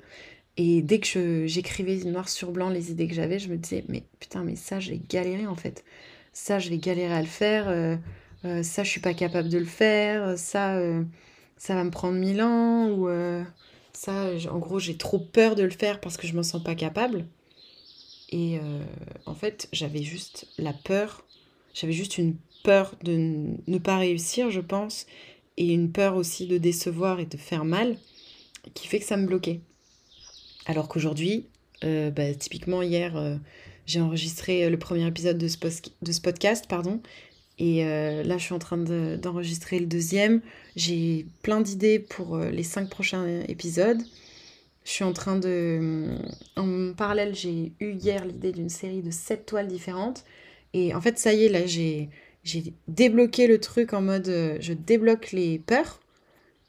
Et 0.57 0.83
dès 0.83 1.01
que 1.01 1.47
j'écrivais 1.47 1.97
noir 2.05 2.29
sur 2.29 2.53
blanc 2.53 2.69
les 2.69 2.91
idées 2.91 3.09
que 3.09 3.15
j'avais, 3.15 3.39
je 3.39 3.49
me 3.49 3.57
disais, 3.57 3.85
mais 3.89 4.05
putain, 4.21 4.45
mais 4.45 4.57
ça, 4.57 4.81
j'ai 4.81 5.01
galéré 5.09 5.47
en 5.47 5.57
fait. 5.57 5.85
Ça, 6.33 6.59
je 6.59 6.71
vais 6.71 6.79
galérer 6.79 7.15
à 7.15 7.21
le 7.21 7.27
faire. 7.27 7.69
Euh, 7.69 7.97
euh, 8.45 8.63
ça, 8.63 8.85
je 8.85 8.91
suis 8.91 9.01
pas 9.01 9.15
capable 9.15 9.49
de 9.49 9.59
le 9.59 9.65
faire. 9.65 10.39
Ça, 10.39 10.77
euh, 10.77 11.05
ça 11.57 11.75
va 11.75 11.85
me 11.85 11.91
prendre 11.91 12.19
mille 12.19 12.43
ans. 12.43 12.91
Ou, 12.91 13.09
Ça, 13.95 14.31
en 14.51 14.59
gros, 14.59 14.79
j'ai 14.79 14.97
trop 14.97 15.19
peur 15.19 15.55
de 15.55 15.63
le 15.63 15.71
faire 15.71 16.01
parce 16.01 16.17
que 16.17 16.27
je 16.27 16.35
me 16.35 16.43
sens 16.43 16.63
pas 16.63 16.75
capable. 16.75 17.27
Et 18.31 18.59
en 19.27 19.35
fait, 19.35 19.69
j'avais 19.73 20.03
juste 20.03 20.49
la 20.59 20.73
peur, 20.73 21.27
j'avais 21.75 21.93
juste 21.93 22.17
une 22.17 22.37
peur 22.65 22.97
de 23.03 23.57
ne 23.67 23.79
pas 23.79 23.99
réussir, 23.99 24.51
je 24.51 24.61
pense, 24.61 25.07
et 25.59 25.73
une 25.73 25.93
peur 25.93 26.17
aussi 26.17 26.47
de 26.47 26.57
décevoir 26.57 27.21
et 27.21 27.27
de 27.27 27.37
faire 27.37 27.67
mal, 27.67 27.99
qui 28.75 28.89
fait 28.89 29.01
que 29.01 29.05
ça 29.05 29.19
me 29.19 29.27
bloquait. 29.27 29.61
Alors 30.67 30.89
qu'aujourd'hui, 30.89 31.47
bah, 31.83 32.35
typiquement 32.39 32.83
hier, 32.83 33.39
j'ai 33.87 34.01
enregistré 34.01 34.71
le 34.71 34.79
premier 34.79 35.07
épisode 35.07 35.39
de 35.39 35.49
ce, 35.49 36.21
podcast, 36.21 36.67
pardon, 36.69 37.01
et 37.59 37.85
là, 37.85 38.39
je 38.39 38.45
suis 38.45 38.55
en 38.55 38.59
train 38.59 38.79
d'enregistrer 38.79 39.81
le 39.81 39.87
deuxième. 39.87 40.41
J'ai 40.77 41.27
plein 41.43 41.61
d'idées 41.61 41.99
pour 41.99 42.39
les 42.39 42.63
cinq 42.63 42.89
prochains 42.89 43.43
épisodes. 43.49 44.01
Je 44.85 44.91
suis 44.91 45.05
en 45.05 45.13
train 45.13 45.39
de... 45.39 46.19
En 46.57 46.93
parallèle, 46.95 47.35
j'ai 47.35 47.73
eu 47.81 47.93
hier 47.93 48.25
l'idée 48.25 48.53
d'une 48.53 48.69
série 48.69 49.03
de 49.03 49.11
sept 49.11 49.47
toiles 49.47 49.69
différentes. 49.69 50.25
Et 50.75 50.95
en 50.95 51.01
fait, 51.01 51.19
ça 51.19 51.33
y 51.33 51.45
est, 51.45 51.49
là, 51.49 51.67
j'ai 51.67 52.09
débloqué 52.89 53.47
le 53.47 53.61
truc 53.61 53.93
en 53.93 54.03
mode... 54.03 54.29
Euh, 54.29 54.57
je 54.61 54.73
débloque 54.73 55.33
les 55.33 55.59
peurs 55.59 56.01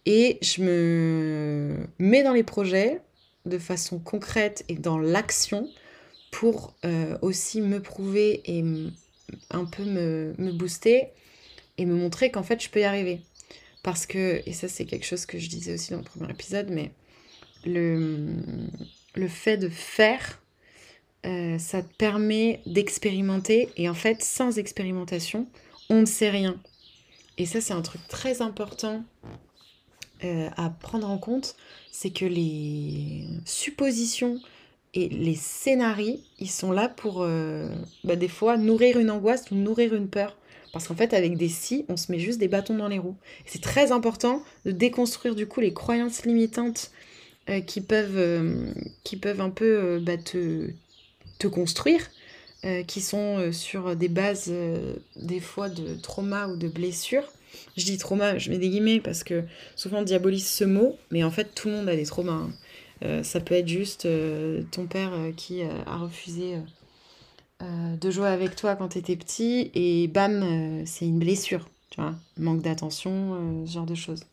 et 0.06 0.38
je 0.42 0.62
me 0.62 1.88
mets 1.98 2.24
dans 2.24 2.34
les 2.34 2.44
projets 2.44 3.02
de 3.46 3.58
façon 3.58 4.00
concrète 4.00 4.64
et 4.70 4.76
dans 4.76 4.98
l'action 4.98 5.70
pour 6.32 6.74
euh, 6.86 7.18
aussi 7.22 7.62
me 7.62 7.82
prouver 7.82 8.42
et 8.46 8.64
un 9.52 9.66
peu 9.66 9.84
me, 9.84 10.52
booster 10.52 11.08
et 11.78 11.86
me 11.86 11.96
montrer 11.96 12.32
qu'en 12.32 12.44
fait, 12.44 12.62
je 12.62 12.70
peux 12.70 12.82
y 12.82 12.84
arriver. 12.84 13.22
Parce 13.84 14.06
que, 14.06 14.42
et 14.46 14.54
ça 14.54 14.68
c'est 14.68 14.86
quelque 14.86 15.06
chose 15.06 15.26
que 15.26 15.38
je 15.38 15.50
disais 15.50 15.74
aussi 15.74 15.92
dans 15.92 15.98
le 15.98 16.04
premier 16.04 16.32
épisode, 16.32 16.70
mais 16.70 16.92
le, 17.66 18.36
le 19.16 19.28
fait 19.28 19.58
de 19.58 19.70
faire, 19.70 20.42
euh, 21.26 21.58
ça 21.58 21.82
te 21.82 21.94
permet 21.96 22.62
d'expérimenter. 22.66 23.70
Et 23.78 23.90
en 23.90 23.94
fait, 23.94 24.24
sans 24.24 24.58
expérimentation, 24.58 25.48
on 25.90 26.02
ne 26.02 26.06
sait 26.06 26.30
rien. 26.30 26.60
Et 27.38 27.46
ça, 27.46 27.62
c'est 27.62 27.74
un 27.74 27.82
truc 27.82 28.02
très 28.08 28.42
important 28.42 29.04
euh, 30.24 30.50
à 30.58 30.70
prendre 30.70 31.10
en 31.10 31.18
compte. 31.18 31.56
C'est 31.92 32.12
que 32.12 32.26
les 32.26 33.26
suppositions 33.46 34.40
et 34.94 35.10
les 35.10 35.36
scénarios, 35.36 36.20
ils 36.40 36.50
sont 36.50 36.72
là 36.72 36.88
pour, 36.88 37.22
euh, 37.22 37.68
bah, 38.04 38.16
des 38.16 38.28
fois, 38.28 38.58
nourrir 38.58 39.00
une 39.00 39.12
angoisse 39.12 39.52
ou 39.52 39.56
nourrir 39.56 39.94
une 39.94 40.08
peur. 40.08 40.38
Parce 40.72 40.88
qu'en 40.88 40.96
fait, 40.96 41.14
avec 41.14 41.38
des 41.38 41.50
si, 41.50 41.86
on 41.90 41.98
se 41.98 42.12
met 42.12 42.20
juste 42.20 42.40
des 42.40 42.48
bâtons 42.48 42.76
dans 42.76 42.88
les 42.88 43.00
roues. 43.00 43.16
C'est 43.46 43.62
très 43.62 43.92
important 43.92 44.44
de 44.66 44.72
déconstruire 44.72 45.36
du 45.36 45.46
coup 45.48 45.60
les 45.60 45.74
croyances 45.74 46.26
limitantes 46.26 46.92
euh, 47.50 47.62
qui, 47.62 47.82
peuvent, 47.82 48.74
qui 49.04 49.18
peuvent 49.18 49.42
un 49.42 49.52
peu 49.52 50.00
bah, 50.00 50.18
te, 50.18 50.70
te, 51.38 51.48
construire, 51.48 52.10
qui 52.88 53.02
sont 53.02 53.52
sur 53.52 53.96
des 53.96 54.08
bases 54.08 54.52
des 55.16 55.40
fois 55.40 55.70
de 55.70 55.96
trauma 55.96 56.48
ou 56.48 56.56
de 56.56 56.68
blessures. 56.68 57.28
Je 57.78 57.86
dis 57.86 57.98
trauma, 57.98 58.38
je 58.38 58.50
mets 58.50 58.58
des 58.58 58.70
guillemets 58.70 59.00
parce 59.00 59.24
que 59.24 59.44
souvent 59.76 60.00
on 60.00 60.04
diabolise 60.04 60.48
ce 60.48 60.64
mot, 60.64 60.98
mais 61.12 61.24
en 61.24 61.32
fait 61.32 61.54
tout 61.56 61.68
le 61.68 61.76
monde 61.76 61.90
a 61.90 61.96
des 61.96 62.06
traumas. 62.06 62.48
Hein. 63.04 63.24
ça 63.24 63.40
peut 63.40 63.56
être 63.56 63.68
juste 63.68 64.08
ton 64.72 64.86
père 64.88 65.12
qui 65.36 65.62
a 65.62 65.98
refusé 65.98 66.56
de 67.62 68.12
jouer 68.12 68.30
avec 68.30 68.56
toi 68.56 68.76
quand 68.76 68.90
tu 68.90 68.98
étais 68.98 69.16
petit 69.16 69.72
et 69.74 70.08
bam, 70.08 70.84
c'est 70.86 71.06
une 71.06 71.20
blessure, 71.20 71.70
tu 71.90 72.02
vois, 72.02 72.16
manque 72.38 72.62
d'attention, 72.62 73.66
ce 73.66 73.72
genre 73.72 73.86
de 73.86 73.96
choses. 73.96 74.26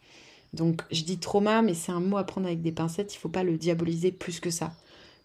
Donc 0.53 0.83
je 0.91 1.03
dis 1.03 1.19
trauma, 1.19 1.63
mais 1.63 1.75
c'est 1.75 1.93
un 1.93 2.01
mot 2.01 2.17
à 2.17 2.25
prendre 2.25 2.47
avec 2.47 2.63
des 2.63 2.73
pincettes, 2.73 3.15
il 3.15 3.19
faut 3.19 3.29
pas 3.29 3.45
le 3.45 3.57
diaboliser 3.57 4.11
plus 4.13 4.41
que 4.41 4.51
ça. 4.51 4.73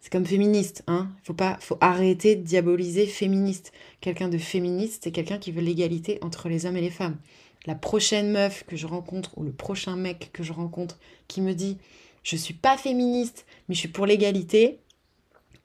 C'est 0.05 0.11
comme 0.11 0.27
féministe, 0.27 0.83
hein. 0.85 1.09
Il 1.23 1.25
faut 1.25 1.33
pas, 1.33 1.57
faut 1.59 1.79
arrêter 1.81 2.35
de 2.35 2.43
diaboliser 2.43 3.07
féministe. 3.07 3.71
Quelqu'un 4.01 4.29
de 4.29 4.37
féministe, 4.37 5.01
c'est 5.03 5.11
quelqu'un 5.11 5.39
qui 5.39 5.51
veut 5.51 5.63
l'égalité 5.63 6.19
entre 6.21 6.47
les 6.47 6.67
hommes 6.67 6.77
et 6.77 6.81
les 6.81 6.91
femmes. 6.91 7.17
La 7.65 7.73
prochaine 7.73 8.31
meuf 8.31 8.63
que 8.67 8.75
je 8.75 8.85
rencontre 8.85 9.35
ou 9.35 9.41
le 9.41 9.51
prochain 9.51 9.95
mec 9.95 10.29
que 10.31 10.43
je 10.43 10.53
rencontre 10.53 10.99
qui 11.27 11.41
me 11.41 11.53
dit 11.55 11.79
je 12.21 12.35
suis 12.35 12.53
pas 12.53 12.77
féministe, 12.77 13.47
mais 13.67 13.73
je 13.73 13.79
suis 13.79 13.89
pour 13.89 14.05
l'égalité, 14.05 14.77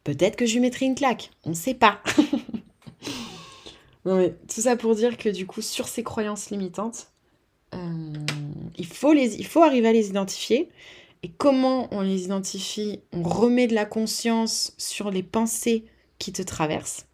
peut-être 0.04 0.36
que 0.36 0.46
je 0.46 0.54
lui 0.54 0.60
mettrai 0.60 0.86
une 0.86 0.94
claque. 0.94 1.32
On 1.44 1.50
ne 1.50 1.54
sait 1.54 1.74
pas. 1.74 2.00
tout 4.04 4.62
ça 4.62 4.74
pour 4.74 4.94
dire 4.94 5.18
que 5.18 5.28
du 5.28 5.46
coup 5.46 5.60
sur 5.60 5.86
ces 5.86 6.02
croyances 6.02 6.48
limitantes, 6.48 7.08
euh, 7.74 8.14
il, 8.78 8.86
faut 8.86 9.12
il 9.12 9.46
faut 9.46 9.62
arriver 9.62 9.88
à 9.88 9.92
les 9.92 10.08
identifier. 10.08 10.70
Et 11.22 11.28
comment 11.28 11.88
on 11.92 12.00
les 12.00 12.24
identifie 12.24 13.00
On 13.12 13.22
remet 13.22 13.66
de 13.66 13.74
la 13.74 13.84
conscience 13.84 14.72
sur 14.78 15.10
les 15.10 15.22
pensées 15.22 15.84
qui 16.18 16.32
te 16.32 16.42
traversent. 16.42 17.06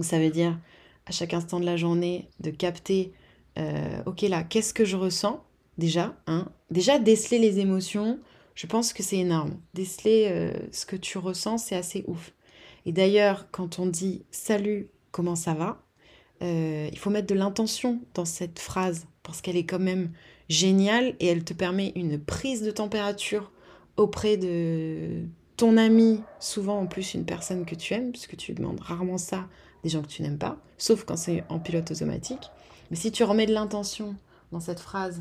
Ça 0.00 0.18
veut 0.18 0.30
dire 0.30 0.58
à 1.06 1.12
chaque 1.12 1.34
instant 1.34 1.60
de 1.60 1.66
la 1.66 1.76
journée 1.76 2.28
de 2.40 2.50
capter, 2.50 3.12
euh, 3.58 4.02
ok 4.06 4.22
là, 4.22 4.42
qu'est-ce 4.42 4.72
que 4.72 4.84
je 4.84 4.96
ressens? 4.96 5.44
Déjà 5.78 6.16
hein 6.26 6.48
Déjà 6.70 6.98
déceler 6.98 7.38
les 7.38 7.58
émotions, 7.60 8.18
je 8.54 8.66
pense 8.66 8.92
que 8.92 9.02
c'est 9.02 9.18
énorme. 9.18 9.58
Déceler 9.74 10.28
euh, 10.30 10.52
ce 10.70 10.86
que 10.86 10.96
tu 10.96 11.18
ressens, 11.18 11.58
c'est 11.58 11.76
assez 11.76 12.04
ouf. 12.06 12.32
Et 12.86 12.92
d'ailleurs, 12.92 13.50
quand 13.50 13.78
on 13.78 13.86
dit 13.86 14.24
salut, 14.30 14.88
comment 15.10 15.36
ça 15.36 15.54
va 15.54 15.82
Il 16.40 16.98
faut 16.98 17.10
mettre 17.10 17.28
de 17.28 17.34
l'intention 17.34 18.00
dans 18.14 18.24
cette 18.24 18.58
phrase 18.58 19.06
parce 19.22 19.40
qu'elle 19.40 19.56
est 19.56 19.66
quand 19.66 19.78
même 19.78 20.10
géniale 20.52 21.14
et 21.18 21.26
elle 21.26 21.44
te 21.44 21.54
permet 21.54 21.92
une 21.96 22.18
prise 22.18 22.62
de 22.62 22.70
température 22.70 23.50
auprès 23.96 24.36
de 24.36 25.22
ton 25.56 25.76
ami, 25.76 26.20
souvent 26.40 26.78
en 26.78 26.86
plus 26.86 27.14
une 27.14 27.24
personne 27.24 27.64
que 27.64 27.74
tu 27.74 27.94
aimes, 27.94 28.12
puisque 28.12 28.36
tu 28.36 28.52
demandes 28.52 28.80
rarement 28.80 29.18
ça 29.18 29.48
des 29.82 29.88
gens 29.88 30.02
que 30.02 30.08
tu 30.08 30.22
n'aimes 30.22 30.38
pas, 30.38 30.58
sauf 30.78 31.04
quand 31.04 31.16
c'est 31.16 31.42
en 31.48 31.58
pilote 31.58 31.90
automatique. 31.90 32.50
Mais 32.90 32.96
si 32.96 33.10
tu 33.10 33.24
remets 33.24 33.46
de 33.46 33.52
l'intention 33.52 34.14
dans 34.52 34.60
cette 34.60 34.80
phrase 34.80 35.20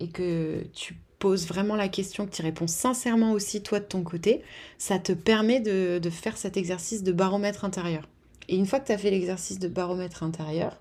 et 0.00 0.08
que 0.08 0.64
tu 0.74 0.96
poses 1.18 1.46
vraiment 1.46 1.76
la 1.76 1.88
question, 1.88 2.26
que 2.26 2.32
tu 2.32 2.42
réponds 2.42 2.66
sincèrement 2.66 3.32
aussi 3.32 3.62
toi 3.62 3.78
de 3.78 3.84
ton 3.84 4.02
côté, 4.02 4.42
ça 4.78 4.98
te 4.98 5.12
permet 5.12 5.60
de, 5.60 5.98
de 5.98 6.10
faire 6.10 6.36
cet 6.36 6.56
exercice 6.56 7.02
de 7.04 7.12
baromètre 7.12 7.64
intérieur. 7.64 8.08
Et 8.48 8.56
une 8.56 8.66
fois 8.66 8.80
que 8.80 8.86
tu 8.86 8.92
as 8.92 8.98
fait 8.98 9.10
l'exercice 9.10 9.60
de 9.60 9.68
baromètre 9.68 10.24
intérieur, 10.24 10.76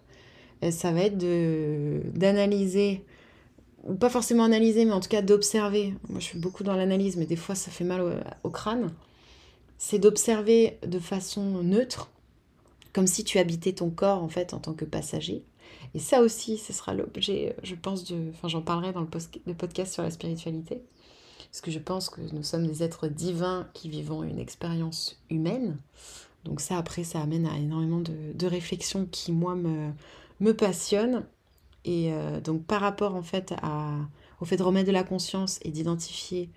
euh, 0.64 0.72
ça 0.72 0.92
va 0.92 1.02
être 1.02 1.18
d'analyser, 2.18 3.04
ou 3.84 3.96
pas 3.96 4.10
forcément 4.10 4.44
analyser, 4.44 4.86
mais 4.86 4.92
en 4.92 5.00
tout 5.00 5.10
cas 5.10 5.22
d'observer. 5.22 5.94
Moi, 6.10 6.20
je 6.20 6.26
suis 6.26 6.40
beaucoup 6.40 6.64
dans 6.64 6.76
l'analyse, 6.76 7.18
mais 7.18 7.26
des 7.26 7.36
fois, 7.36 7.56
ça 7.56 7.72
fait 7.72 7.84
mal 7.84 8.24
au, 8.44 8.50
crâne. 8.50 8.92
C'est 9.78 10.00
d'observer 10.00 10.78
de 10.86 11.00
façon 11.00 11.64
neutre, 11.64 12.10
comme 12.94 13.08
si 13.08 13.24
tu 13.24 13.40
habitais 13.40 13.74
ton 13.74 13.90
corps, 13.90 14.24
en 14.24 14.30
fait, 14.30 14.54
en 14.54 14.60
tant 14.60 14.74
que 14.74 14.86
passager. 14.86 15.44
Et 15.94 16.00
ça 16.00 16.22
aussi, 16.22 16.58
ce 16.58 16.74
sera 16.74 16.94
l'objet, 16.94 17.56
je 17.64 17.76
pense, 17.76 18.06
de... 18.06 18.30
Enfin, 18.30 18.48
j'en 18.48 18.62
parlerai 18.62 18.94
dans 18.94 19.02
le, 19.02 19.08
le 19.46 19.54
podcast 19.54 19.94
sur 19.94 20.04
la 20.04 20.12
spiritualité. 20.12 20.82
Parce 21.52 21.62
que 21.62 21.72
je 21.72 21.80
pense 21.80 22.10
que 22.10 22.22
nous 22.34 22.44
sommes 22.44 22.68
des 22.68 22.84
êtres 22.84 23.08
divins 23.08 23.68
qui 23.74 23.90
vivons 23.90 24.24
une 24.24 24.40
expérience 24.40 25.20
humaine. 25.30 25.78
Donc 26.46 26.62
ça, 26.62 26.78
après, 26.78 27.04
ça 27.04 27.20
amène 27.20 27.46
à 27.46 27.58
énormément 27.58 28.00
de, 28.00 28.14
de 28.34 28.48
réflexions 28.48 29.08
qui, 29.12 29.32
moi, 29.32 29.56
me, 29.56 29.92
me 30.40 30.54
passionne. 30.54 31.26
Et 31.86 32.14
euh, 32.14 32.40
donc 32.40 32.66
par 32.66 32.82
rapport 32.82 33.16
en 33.16 33.24
fait 33.24 33.54
au 34.40 34.46
fait 34.46 34.58
de 34.58 34.64
remettre 34.64 34.88
de 34.88 34.94
la 34.94 35.04
conscience 35.04 35.60
et 35.64 35.72
d'identifier, 35.72 36.50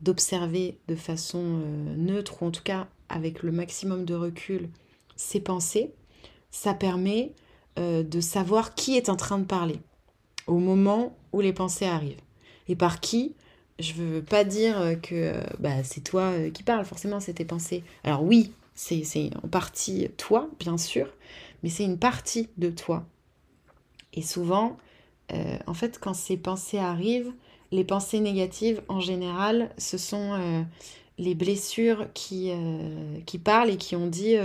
d'observer 0.00 0.78
de 0.88 0.96
façon 0.96 1.38
euh, 1.38 1.94
neutre 1.96 2.42
ou 2.42 2.46
en 2.46 2.50
tout 2.50 2.62
cas 2.62 2.88
avec 3.08 3.42
le 3.42 3.52
maximum 3.52 4.04
de 4.04 4.14
recul 4.14 4.68
ses 5.16 5.40
pensées, 5.40 5.92
ça 6.50 6.74
permet 6.74 7.32
euh, 7.78 8.02
de 8.02 8.20
savoir 8.20 8.74
qui 8.74 8.96
est 8.96 9.08
en 9.08 9.16
train 9.16 9.38
de 9.38 9.44
parler 9.44 9.78
au 10.46 10.58
moment 10.58 11.16
où 11.32 11.40
les 11.40 11.52
pensées 11.52 11.86
arrivent. 11.86 12.20
Et 12.68 12.74
par 12.74 13.00
qui, 13.00 13.34
je 13.78 13.92
veux 13.94 14.22
pas 14.22 14.44
dire 14.44 14.96
que 15.02 15.34
bah, 15.58 15.84
c'est 15.84 16.02
toi 16.02 16.32
qui 16.52 16.62
parles, 16.62 16.84
forcément 16.84 17.20
c'est 17.20 17.34
tes 17.34 17.44
pensées. 17.44 17.84
Alors 18.04 18.24
oui, 18.24 18.52
c'est 18.74 19.30
en 19.42 19.48
partie 19.48 20.08
toi, 20.16 20.48
bien 20.58 20.78
sûr, 20.78 21.08
mais 21.62 21.68
c'est 21.68 21.84
une 21.84 21.98
partie 21.98 22.48
de 22.56 22.70
toi 22.70 23.06
et 24.12 24.22
souvent, 24.22 24.76
euh, 25.32 25.56
en 25.66 25.74
fait, 25.74 25.98
quand 25.98 26.14
ces 26.14 26.36
pensées 26.36 26.78
arrivent, 26.78 27.32
les 27.70 27.84
pensées 27.84 28.20
négatives, 28.20 28.82
en 28.88 29.00
général, 29.00 29.70
ce 29.78 29.96
sont 29.96 30.34
euh, 30.34 30.62
les 31.18 31.34
blessures 31.34 32.08
qui, 32.12 32.50
euh, 32.50 33.18
qui 33.24 33.38
parlent 33.38 33.70
et 33.70 33.76
qui 33.76 33.96
ont 33.96 34.08
dit 34.08 34.36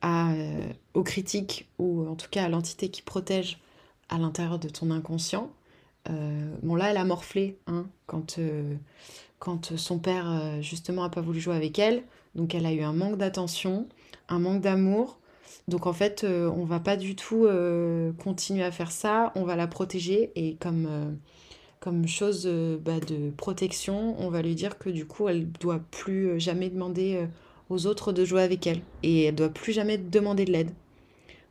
à, 0.00 0.30
aux 0.94 1.02
critiques, 1.02 1.68
ou 1.78 2.08
en 2.08 2.14
tout 2.14 2.28
cas 2.30 2.44
à 2.44 2.48
l'entité 2.48 2.88
qui 2.88 3.02
protège 3.02 3.58
à 4.08 4.18
l'intérieur 4.18 4.58
de 4.58 4.68
ton 4.68 4.90
inconscient. 4.90 5.50
bon, 6.62 6.74
là, 6.74 6.90
elle 6.90 6.96
a 6.96 7.04
morflé 7.04 7.58
hein, 7.66 7.86
quand, 8.06 8.38
quand 9.38 9.76
son 9.76 9.98
père, 9.98 10.62
justement, 10.62 11.02
n'a 11.02 11.10
pas 11.10 11.20
voulu 11.20 11.40
jouer 11.40 11.56
avec 11.56 11.78
elle. 11.78 12.04
Donc, 12.34 12.54
elle 12.54 12.64
a 12.64 12.72
eu 12.72 12.82
un 12.82 12.94
manque 12.94 13.18
d'attention, 13.18 13.86
un 14.28 14.38
manque 14.38 14.62
d'amour. 14.62 15.18
Donc 15.68 15.86
en 15.86 15.92
fait, 15.92 16.24
euh, 16.24 16.50
on 16.56 16.64
va 16.64 16.80
pas 16.80 16.96
du 16.96 17.14
tout 17.14 17.44
euh, 17.44 18.10
continuer 18.12 18.64
à 18.64 18.72
faire 18.72 18.90
ça, 18.90 19.32
on 19.34 19.44
va 19.44 19.54
la 19.54 19.66
protéger 19.66 20.32
et 20.34 20.56
comme 20.56 20.86
euh, 20.90 21.12
comme 21.78 22.08
chose 22.08 22.44
euh, 22.46 22.78
bah, 22.82 23.00
de 23.00 23.30
protection, 23.30 24.16
on 24.18 24.30
va 24.30 24.40
lui 24.40 24.54
dire 24.54 24.78
que 24.78 24.88
du 24.88 25.04
coup, 25.06 25.28
elle 25.28 25.46
doit 25.52 25.80
plus 25.90 26.40
jamais 26.40 26.70
demander 26.70 27.26
aux 27.68 27.86
autres 27.86 28.12
de 28.12 28.24
jouer 28.24 28.42
avec 28.42 28.66
elle. 28.66 28.80
Et 29.02 29.24
elle 29.24 29.34
doit 29.34 29.50
plus 29.50 29.72
jamais 29.72 29.98
demander 29.98 30.46
de 30.46 30.52
l'aide. 30.52 30.70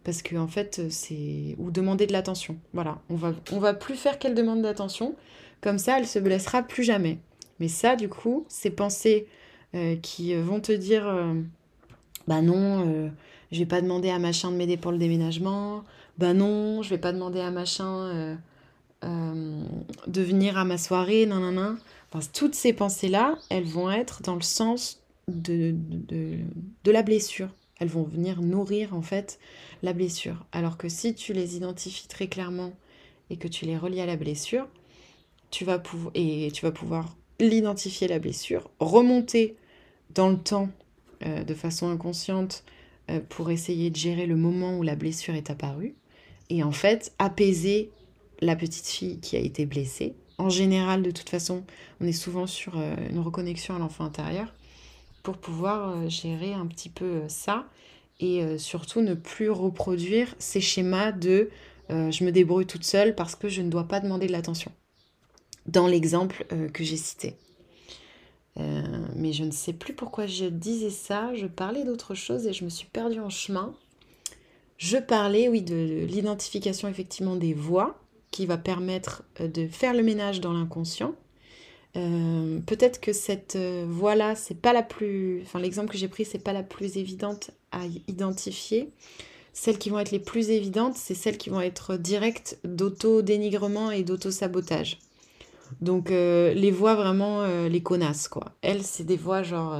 Parce 0.03 0.21
que 0.21 0.35
en 0.35 0.47
fait, 0.47 0.89
c'est... 0.89 1.55
Ou 1.59 1.69
demander 1.69 2.07
de 2.07 2.13
l'attention. 2.13 2.57
Voilà. 2.73 2.99
On 3.09 3.15
va, 3.15 3.33
on 3.51 3.59
va 3.59 3.73
plus 3.73 3.95
faire 3.95 4.19
qu'elle 4.19 4.33
demande 4.33 4.59
de 4.59 4.63
l'attention. 4.63 5.15
Comme 5.61 5.77
ça, 5.77 5.99
elle 5.99 6.07
se 6.07 6.19
blessera 6.19 6.63
plus 6.63 6.83
jamais. 6.83 7.19
Mais 7.59 7.67
ça, 7.67 7.95
du 7.95 8.09
coup, 8.09 8.45
ces 8.49 8.71
pensées 8.71 9.27
qui 10.01 10.33
vont 10.35 10.59
te 10.59 10.71
dire 10.71 11.05
Bah 12.27 12.41
non, 12.41 13.11
je 13.51 13.59
vais 13.59 13.65
pas 13.65 13.81
demander 13.81 14.09
à 14.09 14.19
machin 14.19 14.51
de 14.51 14.55
m'aider 14.55 14.77
pour 14.77 14.91
le 14.91 14.97
déménagement. 14.97 15.83
Bah 16.17 16.33
non, 16.33 16.81
je 16.81 16.89
vais 16.89 16.97
pas 16.97 17.13
demander 17.13 17.39
à 17.39 17.51
machin 17.51 18.37
euh, 19.03 19.63
de 20.07 20.21
venir 20.21 20.57
à 20.57 20.65
ma 20.65 20.77
soirée, 20.77 21.25
nan, 21.25 21.77
Enfin, 22.11 22.25
toutes 22.33 22.55
ces 22.55 22.71
pensées-là, 22.71 23.37
elles 23.49 23.65
vont 23.65 23.91
être 23.91 24.21
dans 24.21 24.35
le 24.35 24.41
sens 24.41 25.01
de, 25.27 25.75
la 26.85 27.03
blessure. 27.03 27.49
Elles 27.79 27.89
vont 27.89 28.03
venir 28.03 28.41
nourrir 28.41 28.95
en 28.95 29.01
fait 29.01 29.39
la 29.83 29.93
blessure. 29.93 30.45
Alors 30.51 30.77
que 30.77 30.89
si 30.89 31.13
tu 31.13 31.33
les 31.33 31.57
identifies 31.57 32.07
très 32.07 32.27
clairement 32.27 32.71
et 33.29 33.37
que 33.37 33.47
tu 33.47 33.65
les 33.65 33.77
relis 33.77 33.99
à 33.99 34.05
la 34.05 34.15
blessure, 34.15 34.67
tu 35.51 35.65
vas 35.65 35.79
pouvoir 35.79 37.15
l'identifier 37.39 38.07
la 38.07 38.19
blessure, 38.19 38.69
remonter 38.79 39.55
dans 40.15 40.29
le 40.29 40.37
temps 40.37 40.69
euh, 41.25 41.43
de 41.43 41.53
façon 41.53 41.89
inconsciente 41.89 42.63
euh, 42.65 42.76
pour 43.29 43.51
essayer 43.51 43.89
de 43.89 43.95
gérer 43.95 44.25
le 44.25 44.35
moment 44.35 44.77
où 44.77 44.83
la 44.83 44.95
blessure 44.95 45.35
est 45.35 45.49
apparue 45.49 45.95
et 46.49 46.63
en 46.63 46.71
fait 46.71 47.13
apaiser 47.19 47.91
la 48.41 48.55
petite 48.55 48.87
fille 48.87 49.19
qui 49.19 49.35
a 49.35 49.39
été 49.39 49.65
blessée. 49.65 50.15
En 50.37 50.49
général, 50.49 51.01
de 51.01 51.11
toute 51.11 51.29
façon, 51.29 51.63
on 51.99 52.05
est 52.05 52.11
souvent 52.11 52.45
sur 52.45 52.77
euh, 52.77 52.95
une 53.09 53.19
reconnexion 53.19 53.75
à 53.75 53.79
l'enfant 53.79 54.05
intérieur 54.05 54.53
pour 55.23 55.37
pouvoir 55.37 55.89
euh, 55.89 56.09
gérer 56.09 56.53
un 56.53 56.67
petit 56.67 56.89
peu 56.89 57.05
euh, 57.05 57.27
ça 57.27 57.65
et 58.19 58.57
surtout 58.57 59.01
ne 59.01 59.13
plus 59.13 59.51
reproduire 59.51 60.33
ces 60.39 60.59
schémas 60.59 61.11
de 61.11 61.51
je 61.91 62.23
me 62.23 62.31
débrouille 62.31 62.65
toute 62.65 62.83
seule 62.83 63.13
parce 63.13 63.35
que 63.35 63.47
je 63.47 63.61
ne 63.61 63.69
dois 63.69 63.87
pas 63.87 63.99
demander 63.99 64.25
de 64.25 64.31
l'attention. 64.31 64.71
Dans 65.67 65.85
l'exemple 65.85 66.43
que 66.73 66.83
j'ai 66.83 66.97
cité. 66.97 67.35
Mais 69.15 69.33
je 69.33 69.43
ne 69.43 69.51
sais 69.51 69.73
plus 69.73 69.93
pourquoi 69.93 70.25
je 70.25 70.45
disais 70.45 70.89
ça. 70.89 71.33
Je 71.35 71.45
parlais 71.45 71.83
d'autre 71.83 72.15
chose 72.15 72.47
et 72.47 72.53
je 72.53 72.65
me 72.65 72.69
suis 72.69 72.87
perdue 72.87 73.19
en 73.19 73.29
chemin. 73.29 73.75
Je 74.77 74.97
parlais, 74.97 75.47
oui, 75.47 75.61
de 75.61 76.05
l'identification 76.05 76.87
effectivement 76.87 77.35
des 77.35 77.53
voix 77.53 77.99
qui 78.31 78.45
va 78.45 78.57
permettre 78.57 79.23
euh, 79.41 79.47
de 79.47 79.67
faire 79.67 79.93
le 79.93 80.03
ménage 80.03 80.41
dans 80.41 80.53
l'inconscient. 80.53 81.15
Euh, 81.95 82.59
peut-être 82.59 82.99
que 82.99 83.13
cette 83.13 83.55
euh, 83.55 83.85
voie-là, 83.87 84.35
c'est 84.35 84.59
pas 84.59 84.73
la 84.73 84.83
plus. 84.83 85.41
Enfin, 85.41 85.59
l'exemple 85.59 85.91
que 85.91 85.97
j'ai 85.97 86.07
pris, 86.07 86.25
c'est 86.25 86.37
pas 86.37 86.53
la 86.53 86.63
plus 86.63 86.97
évidente 86.97 87.51
à 87.71 87.81
identifier. 88.07 88.91
Celles 89.53 89.79
qui 89.79 89.89
vont 89.89 89.97
être 89.97 90.11
les 90.11 90.19
plus 90.19 90.51
évidentes, 90.51 90.95
c'est 90.95 91.15
celles 91.15 91.39
qui 91.39 91.49
vont 91.49 91.61
être 91.61 91.97
directes 91.97 92.59
d'auto-dénigrement 92.63 93.89
et 93.89 94.03
d'auto-sabotage. 94.03 94.99
Donc, 95.81 96.09
les 96.09 96.71
voix 96.71 96.95
vraiment 96.95 97.45
les 97.67 97.81
connasses, 97.81 98.27
quoi. 98.27 98.45
Elles, 98.61 98.83
c'est 98.83 99.03
des 99.03 99.17
voix 99.17 99.43
genre. 99.43 99.75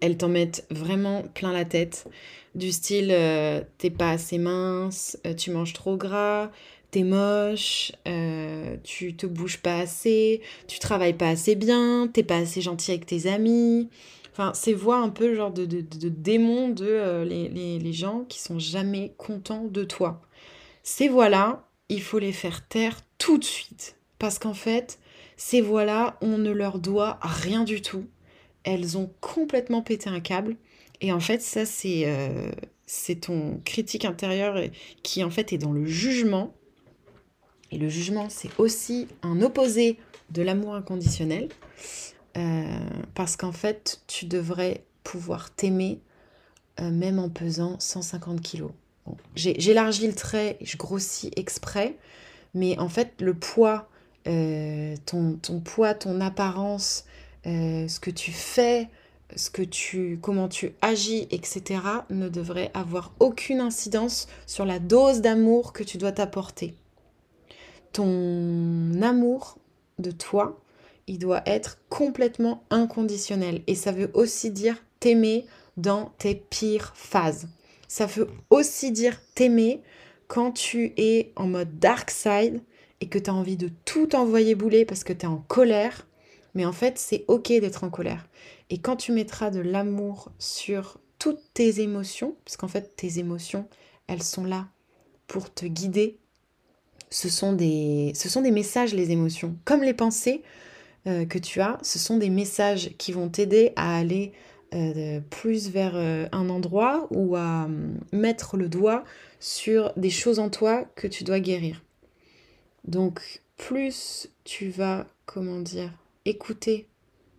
elles 0.00 0.16
t'en 0.16 0.28
mettent 0.28 0.66
vraiment 0.70 1.22
plein 1.34 1.52
la 1.52 1.64
tête. 1.64 2.06
Du 2.54 2.72
style, 2.72 3.14
t'es 3.78 3.90
pas 3.90 4.10
assez 4.10 4.38
mince, 4.38 5.18
tu 5.36 5.50
manges 5.50 5.74
trop 5.74 5.96
gras, 5.96 6.50
t'es 6.90 7.02
moche, 7.02 7.92
euh, 8.06 8.76
tu 8.82 9.14
te 9.14 9.26
bouges 9.26 9.58
pas 9.58 9.78
assez, 9.78 10.40
tu 10.66 10.78
travailles 10.78 11.14
pas 11.16 11.28
assez 11.28 11.54
bien, 11.54 12.08
t'es 12.12 12.22
pas 12.22 12.38
assez 12.38 12.60
gentil 12.60 12.92
avec 12.92 13.06
tes 13.06 13.26
amis. 13.26 13.88
Enfin, 14.32 14.54
ces 14.54 14.72
voix 14.72 14.98
un 14.98 15.08
peu 15.08 15.34
genre 15.34 15.52
de, 15.52 15.66
de, 15.66 15.80
de 15.80 16.08
démons 16.08 16.68
de 16.68 16.86
euh, 16.86 17.24
les, 17.24 17.92
gens 17.92 18.24
qui 18.28 18.38
sont 18.38 18.58
jamais 18.58 19.12
contents 19.18 19.64
de 19.64 19.84
toi. 19.84 20.22
Ces 20.82 21.08
voix-là, 21.08 21.68
il 21.88 22.00
faut 22.00 22.18
les 22.18 22.32
faire 22.32 22.66
taire 22.68 23.00
tout 23.18 23.38
de 23.38 23.44
suite. 23.44 23.96
Parce 24.18 24.38
qu'en 24.38 24.54
fait, 24.54 24.98
ces 25.36 25.60
voix-là, 25.60 26.16
on 26.20 26.38
ne 26.38 26.50
leur 26.50 26.78
doit 26.78 27.18
rien 27.22 27.64
du 27.64 27.82
tout. 27.82 28.06
Elles 28.64 28.98
ont 28.98 29.10
complètement 29.20 29.82
pété 29.82 30.10
un 30.10 30.20
câble. 30.20 30.56
Et 31.00 31.12
en 31.12 31.20
fait, 31.20 31.40
ça, 31.40 31.64
c'est 31.64 32.02
euh, 32.06 32.50
ton 33.20 33.60
critique 33.64 34.04
intérieur 34.04 34.60
qui, 35.02 35.22
en 35.22 35.30
fait, 35.30 35.52
est 35.52 35.58
dans 35.58 35.72
le 35.72 35.86
jugement 35.86 36.54
et 37.70 37.78
le 37.78 37.88
jugement, 37.88 38.28
c'est 38.30 38.50
aussi 38.58 39.08
un 39.22 39.42
opposé 39.42 39.98
de 40.30 40.42
l'amour 40.42 40.74
inconditionnel. 40.74 41.48
Euh, 42.36 42.64
parce 43.14 43.36
qu'en 43.36 43.52
fait, 43.52 44.02
tu 44.06 44.26
devrais 44.26 44.84
pouvoir 45.02 45.50
t'aimer 45.54 46.00
euh, 46.80 46.90
même 46.90 47.18
en 47.18 47.28
pesant 47.28 47.78
150 47.78 48.40
kilos. 48.40 48.70
J'élargis 49.34 50.06
le 50.06 50.14
trait, 50.14 50.58
je 50.60 50.76
grossis 50.76 51.30
exprès, 51.36 51.96
mais 52.52 52.78
en 52.78 52.90
fait, 52.90 53.14
le 53.20 53.32
poids, 53.32 53.88
euh, 54.28 54.94
ton, 55.06 55.34
ton, 55.34 55.60
poids, 55.60 55.94
ton 55.94 56.20
apparence, 56.20 57.04
ce 57.44 57.98
que 57.98 58.10
tu 58.10 58.30
fais, 58.30 58.88
ce 59.34 59.50
que 59.50 59.62
tu, 59.62 60.18
comment 60.20 60.48
tu 60.48 60.72
agis, 60.82 61.26
etc., 61.30 61.80
ne 62.10 62.28
devrait 62.28 62.70
avoir 62.74 63.12
aucune 63.20 63.60
incidence 63.60 64.28
sur 64.46 64.66
la 64.66 64.78
dose 64.78 65.20
d'amour 65.22 65.72
que 65.72 65.82
tu 65.82 65.96
dois 65.96 66.12
t'apporter 66.12 66.74
ton 67.92 69.02
amour 69.02 69.58
de 69.98 70.10
toi, 70.10 70.60
il 71.06 71.18
doit 71.18 71.42
être 71.46 71.78
complètement 71.88 72.62
inconditionnel. 72.70 73.62
Et 73.66 73.74
ça 73.74 73.92
veut 73.92 74.10
aussi 74.14 74.50
dire 74.50 74.76
t'aimer 75.00 75.46
dans 75.76 76.12
tes 76.18 76.34
pires 76.34 76.92
phases. 76.94 77.48
Ça 77.88 78.06
veut 78.06 78.28
aussi 78.50 78.92
dire 78.92 79.20
t'aimer 79.34 79.82
quand 80.26 80.52
tu 80.52 80.92
es 80.96 81.32
en 81.36 81.46
mode 81.46 81.78
dark 81.78 82.10
side 82.10 82.60
et 83.00 83.08
que 83.08 83.18
tu 83.18 83.30
as 83.30 83.34
envie 83.34 83.56
de 83.56 83.70
tout 83.84 84.16
envoyer 84.16 84.54
bouler 84.54 84.84
parce 84.84 85.04
que 85.04 85.12
tu 85.12 85.26
es 85.26 85.28
en 85.28 85.38
colère. 85.48 86.06
Mais 86.54 86.64
en 86.64 86.72
fait, 86.72 86.98
c'est 86.98 87.24
ok 87.28 87.48
d'être 87.48 87.84
en 87.84 87.90
colère. 87.90 88.28
Et 88.70 88.78
quand 88.78 88.96
tu 88.96 89.12
mettras 89.12 89.50
de 89.50 89.60
l'amour 89.60 90.32
sur 90.38 90.98
toutes 91.18 91.42
tes 91.54 91.80
émotions, 91.80 92.36
parce 92.44 92.56
qu'en 92.56 92.68
fait, 92.68 92.96
tes 92.96 93.18
émotions, 93.18 93.68
elles 94.06 94.22
sont 94.22 94.44
là 94.44 94.68
pour 95.26 95.52
te 95.52 95.66
guider 95.66 96.18
ce 97.10 97.28
sont 97.28 97.52
des, 97.52 98.12
ce 98.14 98.28
sont 98.28 98.42
des 98.42 98.50
messages, 98.50 98.94
les 98.94 99.10
émotions. 99.10 99.56
Comme 99.64 99.82
les 99.82 99.94
pensées 99.94 100.42
euh, 101.06 101.24
que 101.24 101.38
tu 101.38 101.60
as, 101.60 101.78
ce 101.82 101.98
sont 101.98 102.18
des 102.18 102.30
messages 102.30 102.90
qui 102.98 103.12
vont 103.12 103.28
t'aider 103.28 103.72
à 103.76 103.96
aller 103.96 104.32
euh, 104.74 105.20
plus 105.30 105.70
vers 105.70 105.92
euh, 105.94 106.26
un 106.32 106.50
endroit 106.50 107.08
ou 107.10 107.36
à 107.36 107.64
hum, 107.64 107.98
mettre 108.12 108.56
le 108.56 108.68
doigt 108.68 109.04
sur 109.40 109.92
des 109.96 110.10
choses 110.10 110.38
en 110.38 110.50
toi 110.50 110.84
que 110.94 111.06
tu 111.06 111.24
dois 111.24 111.40
guérir. 111.40 111.82
Donc, 112.88 113.42
plus 113.56 114.28
tu 114.44 114.70
vas, 114.70 115.06
comment 115.26 115.60
dire, 115.60 115.92
écouter 116.24 116.88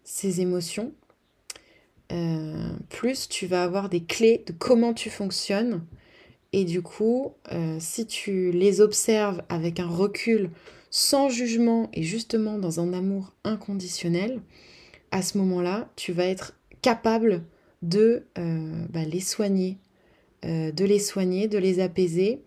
ces 0.03 0.39
émotions, 0.39 0.93
plus 2.89 3.29
tu 3.29 3.45
vas 3.45 3.63
avoir 3.63 3.87
des 3.89 4.03
clés 4.03 4.43
de 4.45 4.51
comment 4.51 4.93
tu 4.93 5.09
fonctionnes. 5.09 5.85
Et 6.51 6.65
du 6.65 6.81
coup, 6.81 7.33
euh, 7.51 7.77
si 7.79 8.07
tu 8.07 8.51
les 8.51 8.81
observes 8.81 9.43
avec 9.49 9.79
un 9.79 9.87
recul, 9.87 10.49
sans 10.89 11.29
jugement 11.29 11.89
et 11.93 12.01
justement 12.01 12.57
dans 12.57 12.79
un 12.79 12.93
amour 12.93 13.33
inconditionnel, 13.43 14.41
à 15.11 15.21
ce 15.21 15.37
moment-là, 15.37 15.89
tu 15.95 16.11
vas 16.11 16.25
être 16.25 16.53
capable 16.81 17.43
de 17.83 18.23
euh, 18.37 18.85
bah, 18.89 19.03
les 19.03 19.19
soigner, 19.19 19.77
euh, 20.45 20.71
de 20.71 20.85
les 20.85 20.99
soigner, 20.99 21.47
de 21.47 21.59
les 21.59 21.79
apaiser 21.79 22.41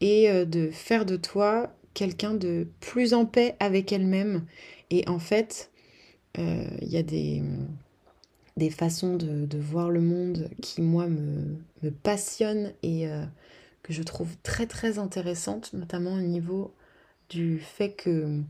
et 0.00 0.28
de 0.44 0.70
faire 0.70 1.06
de 1.06 1.16
toi 1.16 1.72
quelqu'un 1.96 2.34
de 2.34 2.68
plus 2.78 3.14
en 3.14 3.26
paix 3.26 3.56
avec 3.58 3.92
elle-même. 3.92 4.44
Et 4.90 5.08
en 5.08 5.18
fait, 5.18 5.72
il 6.36 6.88
y 6.88 6.96
a 6.96 7.02
des 7.02 7.42
des 8.56 8.70
façons 8.70 9.16
de, 9.16 9.58
voir 9.58 9.90
le 9.90 10.00
monde 10.00 10.48
qui, 10.62 10.80
moi, 10.80 11.06
me, 11.06 11.58
me 11.82 11.90
passionnent 11.90 12.72
et 12.82 13.08
euh, 13.08 13.24
que 13.82 13.92
je 13.92 14.02
trouve 14.02 14.36
très, 14.42 14.66
très 14.66 14.98
intéressantes, 14.98 15.72
notamment 15.72 16.14
au 16.14 16.22
niveau 16.22 16.74
du 17.28 17.58
fait 17.58 17.92
que 17.92 18.40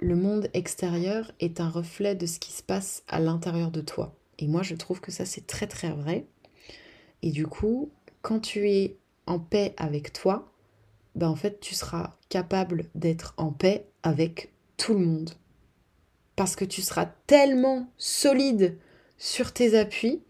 le 0.00 0.16
monde 0.16 0.48
extérieur 0.52 1.30
est 1.38 1.60
un 1.60 1.68
reflet 1.68 2.14
de 2.14 2.26
ce 2.26 2.40
qui 2.40 2.52
se 2.52 2.62
passe 2.62 3.04
à 3.08 3.20
l'intérieur 3.20 3.70
de 3.70 3.80
toi. 3.80 4.14
Et 4.38 4.48
moi, 4.48 4.62
je 4.62 4.74
trouve 4.74 5.00
que 5.00 5.12
ça, 5.12 5.24
c'est 5.24 5.46
très, 5.46 5.68
très 5.68 5.90
vrai. 5.90 6.26
Et 7.22 7.30
du 7.30 7.46
coup, 7.46 7.90
quand 8.20 8.40
tu 8.40 8.68
es 8.68 8.96
en 9.26 9.38
paix 9.38 9.74
avec 9.76 10.12
toi, 10.12 10.52
ben 11.14 11.28
en 11.28 11.36
fait, 11.36 11.60
tu 11.60 11.74
seras 11.74 12.16
capable 12.28 12.86
d'être 12.94 13.34
en 13.36 13.52
paix 13.52 13.86
avec 14.02 14.52
tout 14.76 14.94
le 14.94 15.04
monde. 15.04 15.30
Parce 16.36 16.56
que 16.56 16.64
tu 16.64 16.82
seras 16.82 17.06
tellement 17.26 17.88
solide 17.96 18.76
sur 19.18 19.52
tes 19.52 19.78
appuis, 19.78 20.22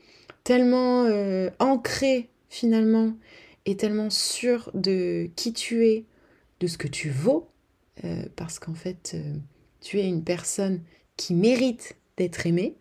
tellement 0.45 1.05
euh, 1.05 1.51
ancré 1.59 2.29
finalement 2.51 3.15
et 3.65 3.77
tellement 3.77 4.11
sûr 4.11 4.71
de 4.75 5.31
qui 5.37 5.55
tu 5.55 5.87
es, 5.87 6.05
de 6.61 6.67
ce 6.67 6.77
que 6.77 6.89
tu 6.89 7.09
vaux, 7.09 7.49
parce 8.37 8.59
qu'en 8.59 8.75
fait, 8.75 9.17
tu 9.81 9.99
es 9.99 10.07
une 10.07 10.23
personne 10.23 10.83
qui 11.17 11.33
mérite 11.33 11.97
d'être 12.19 12.47
aimée, 12.47 12.77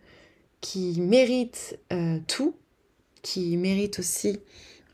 qui 0.60 1.00
mérite 1.00 1.78
tout, 2.28 2.54
qui 3.22 3.56
mérite 3.56 3.98
aussi 3.98 4.40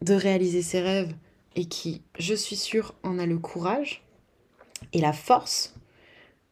de 0.03 0.14
réaliser 0.14 0.62
ses 0.62 0.81
rêves 0.81 1.14
et 1.61 1.66
qui, 1.66 2.01
je 2.18 2.35
suis 2.35 2.57
sûre, 2.57 2.94
en 3.03 3.18
a 3.18 3.27
le 3.27 3.38
courage 3.38 4.03
et 4.92 5.01
la 5.01 5.12
force. 5.12 5.75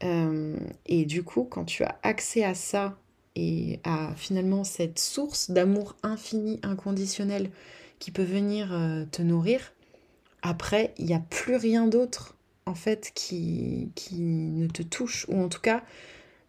et 0.03 1.05
du 1.07 1.23
coup, 1.25 1.45
quand 1.45 1.65
tu 1.65 1.83
as 1.83 1.99
accès 2.03 2.45
à 2.45 2.55
ça 2.55 2.97
et 3.35 3.81
à 3.85 4.13
finalement 4.17 4.65
cette 4.65 4.99
source 4.99 5.51
d'amour 5.51 5.97
infini, 6.03 6.61
inconditionnel 6.63 7.51
qui 7.99 8.11
peut 8.11 8.23
venir 8.23 8.73
euh, 8.73 9.05
te 9.11 9.23
nourrir, 9.23 9.73
après, 10.43 10.95
il 10.99 11.07
n'y 11.07 11.15
a 11.15 11.21
plus 11.21 11.57
rien 11.57 11.87
d'autre 11.87 12.37
en 12.67 12.75
fait 12.75 13.11
qui, 13.15 13.91
qui 13.95 14.21
ne 14.21 14.69
te 14.69 14.83
touche, 14.83 15.27
ou 15.29 15.41
en 15.41 15.49
tout 15.49 15.61
cas, 15.61 15.83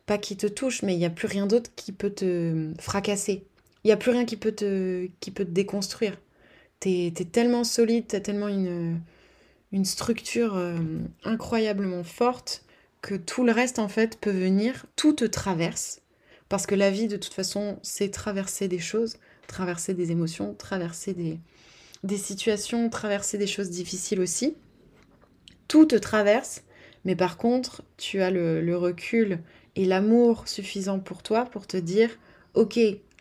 pas 0.06 0.18
qui 0.18 0.36
te 0.36 0.48
touche, 0.48 0.84
mais 0.84 0.94
il 0.94 1.00
n'y 1.00 1.06
a 1.06 1.10
plus 1.10 1.28
rien 1.28 1.48
d'autre 1.48 1.72
qui 1.78 1.94
peut 1.94 2.10
te 2.10 2.74
fracasser. 2.78 3.46
Il 3.84 3.88
n'y 3.88 3.94
a 3.94 3.98
plus 3.98 4.12
rien 4.12 4.26
qui 4.26 4.36
peut 4.36 4.52
te, 4.52 5.08
qui 5.22 5.32
peut 5.32 5.46
te 5.46 5.52
déconstruire. 5.52 6.20
Tu 6.80 6.90
es, 6.90 7.12
tellement 7.12 7.64
solide, 7.64 8.08
tu 8.08 8.16
as 8.16 8.22
tellement 8.22 8.48
une, 8.48 9.02
structure 9.84 10.56
euh, 10.56 10.78
incroyablement 11.24 12.04
forte 12.04 12.64
que 13.02 13.16
tout 13.16 13.44
le 13.44 13.52
reste, 13.52 13.80
en 13.80 13.88
fait, 13.88 14.20
peut 14.20 14.32
venir, 14.32 14.86
tout 14.96 15.14
te 15.14 15.26
traverse, 15.26 16.02
parce 16.50 16.66
que 16.66 16.76
la 16.76 16.92
vie, 16.92 17.08
de 17.08 17.18
toute 17.18 17.34
façon, 17.34 17.80
c'est 17.82 18.10
traverser 18.10 18.68
des 18.68 18.80
choses, 18.80 19.18
traverser 19.48 19.94
des 19.94 20.12
émotions, 20.12 20.54
traverser 20.54 21.14
des, 21.14 21.40
des 22.04 22.18
situations, 22.18 22.90
traverser 22.90 23.38
des 23.38 23.48
choses 23.48 23.70
difficiles 23.70 24.20
aussi. 24.20 24.56
Tout 25.68 25.86
te 25.86 25.96
traverse, 25.96 26.64
mais 27.06 27.16
par 27.16 27.38
contre, 27.38 27.84
tu 27.98 28.22
as 28.22 28.32
le, 28.32 28.76
recul 28.76 29.40
et 29.76 29.86
l'amour 29.86 30.48
suffisant 30.48 31.00
pour 31.00 31.24
toi 31.24 31.46
pour 31.46 31.68
te 31.68 31.78
dire, 31.78 32.10
ok, 32.54 32.80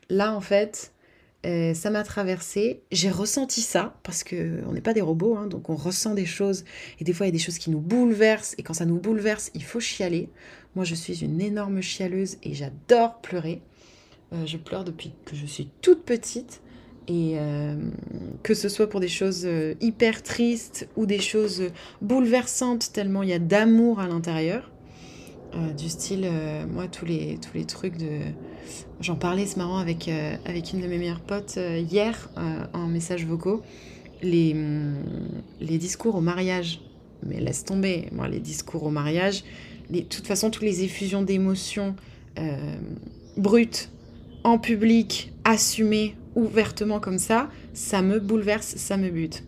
là 0.08 0.34
en 0.34 0.40
fait, 0.40 0.92
euh, 1.46 1.72
ça 1.72 1.90
m'a 1.90 2.02
traversé, 2.02 2.82
j'ai 2.90 3.10
ressenti 3.10 3.60
ça, 3.60 3.96
parce 4.02 4.24
qu'on 4.24 4.72
n'est 4.72 4.80
pas 4.80 4.92
des 4.92 5.00
robots, 5.00 5.36
hein, 5.36 5.46
donc 5.46 5.70
on 5.70 5.76
ressent 5.76 6.14
des 6.14 6.26
choses, 6.26 6.64
et 6.98 7.04
des 7.04 7.12
fois 7.12 7.26
il 7.26 7.28
y 7.28 7.32
a 7.32 7.32
des 7.32 7.38
choses 7.38 7.58
qui 7.58 7.70
nous 7.70 7.80
bouleversent, 7.80 8.56
et 8.58 8.64
quand 8.64 8.74
ça 8.74 8.86
nous 8.86 8.98
bouleverse, 8.98 9.52
il 9.54 9.62
faut 9.62 9.78
chialer. 9.78 10.30
Moi 10.74 10.84
je 10.84 10.96
suis 10.96 11.24
une 11.24 11.40
énorme 11.40 11.80
chialeuse 11.80 12.38
et 12.42 12.54
j'adore 12.54 13.20
pleurer. 13.20 13.62
Euh, 14.32 14.46
je 14.46 14.56
pleure 14.56 14.82
depuis 14.82 15.12
que 15.24 15.36
je 15.36 15.46
suis 15.46 15.70
toute 15.80 16.04
petite, 16.04 16.60
et 17.06 17.34
euh, 17.36 17.76
que 18.42 18.52
ce 18.52 18.68
soit 18.68 18.88
pour 18.88 19.00
des 19.00 19.08
choses 19.08 19.48
hyper 19.80 20.22
tristes 20.22 20.88
ou 20.96 21.06
des 21.06 21.20
choses 21.20 21.70
bouleversantes, 22.02 22.92
tellement 22.92 23.22
il 23.22 23.30
y 23.30 23.32
a 23.32 23.38
d'amour 23.38 24.00
à 24.00 24.08
l'intérieur. 24.08 24.70
Du 25.76 25.88
style, 25.88 26.30
moi, 26.72 26.88
tous 26.88 27.04
les, 27.04 27.38
tous 27.40 27.56
les 27.56 27.64
trucs 27.64 27.96
de 27.96 28.20
J'en 29.00 29.14
parlais, 29.14 29.46
c'est 29.46 29.56
marrant, 29.56 29.78
avec, 29.78 30.08
euh, 30.08 30.34
avec 30.44 30.72
une 30.72 30.80
de 30.80 30.86
mes 30.86 30.98
meilleures 30.98 31.20
potes 31.20 31.54
euh, 31.56 31.78
hier 31.78 32.28
euh, 32.36 32.64
en 32.72 32.86
message 32.88 33.24
vocaux. 33.24 33.62
Les, 34.22 34.52
hum, 34.52 34.96
les 35.60 35.78
discours 35.78 36.16
au 36.16 36.20
mariage, 36.20 36.80
mais 37.24 37.40
laisse 37.40 37.64
tomber, 37.64 38.08
moi, 38.12 38.28
les 38.28 38.40
discours 38.40 38.82
au 38.82 38.90
mariage, 38.90 39.44
de 39.90 40.00
toute 40.00 40.26
façon, 40.26 40.50
toutes 40.50 40.64
les 40.64 40.82
effusions 40.82 41.22
d'émotions 41.22 41.96
brutes, 43.36 43.90
en 44.44 44.58
public, 44.58 45.32
assumées, 45.42 46.14
ouvertement 46.36 47.00
comme 47.00 47.18
ça, 47.18 47.48
ça 47.72 48.00
me 48.00 48.20
bouleverse, 48.20 48.76
ça 48.76 48.96
me 48.96 49.08
bute. 49.08 49.42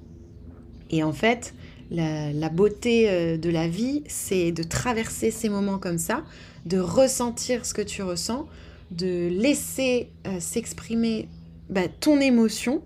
Et 0.90 1.04
en 1.04 1.12
fait, 1.12 1.54
la, 1.90 2.48
beauté 2.48 3.36
de 3.36 3.50
la 3.50 3.68
vie, 3.68 4.02
c'est 4.06 4.52
de 4.52 4.62
traverser 4.62 5.30
ces 5.30 5.48
moments 5.48 5.78
comme 5.78 5.98
ça, 5.98 6.24
de 6.66 6.78
ressentir 6.78 7.66
ce 7.66 7.74
que 7.74 7.82
tu 7.82 8.02
ressens, 8.02 8.46
de 8.90 9.28
laisser 9.28 10.08
euh, 10.26 10.40
s'exprimer 10.40 11.28
bah, 11.68 11.88
ton 11.88 12.20
émotion 12.20 12.82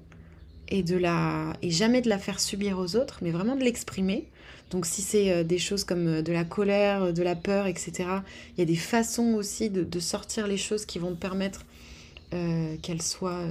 et 0.68 0.82
de 0.82 0.96
la 0.96 1.54
et 1.62 1.70
jamais 1.70 2.00
de 2.00 2.08
la 2.08 2.18
faire 2.18 2.40
subir 2.40 2.78
aux 2.78 2.96
autres, 2.96 3.18
mais 3.22 3.30
vraiment 3.30 3.56
de 3.56 3.64
l'exprimer. 3.64 4.28
Donc 4.70 4.86
si 4.86 5.02
c'est 5.02 5.30
euh, 5.30 5.44
des 5.44 5.58
choses 5.58 5.84
comme 5.84 6.06
euh, 6.06 6.22
de 6.22 6.32
la 6.32 6.44
colère, 6.44 7.12
de 7.12 7.22
la 7.22 7.34
peur, 7.34 7.66
etc., 7.66 7.92
il 8.56 8.60
y 8.60 8.62
a 8.62 8.66
des 8.66 8.76
façons 8.76 9.34
aussi 9.34 9.70
de, 9.70 10.00
sortir 10.00 10.46
les 10.46 10.56
choses 10.56 10.84
qui 10.84 10.98
vont 10.98 11.14
te 11.14 11.20
permettre 11.20 11.64
qu'elles 12.82 13.02
soient 13.02 13.46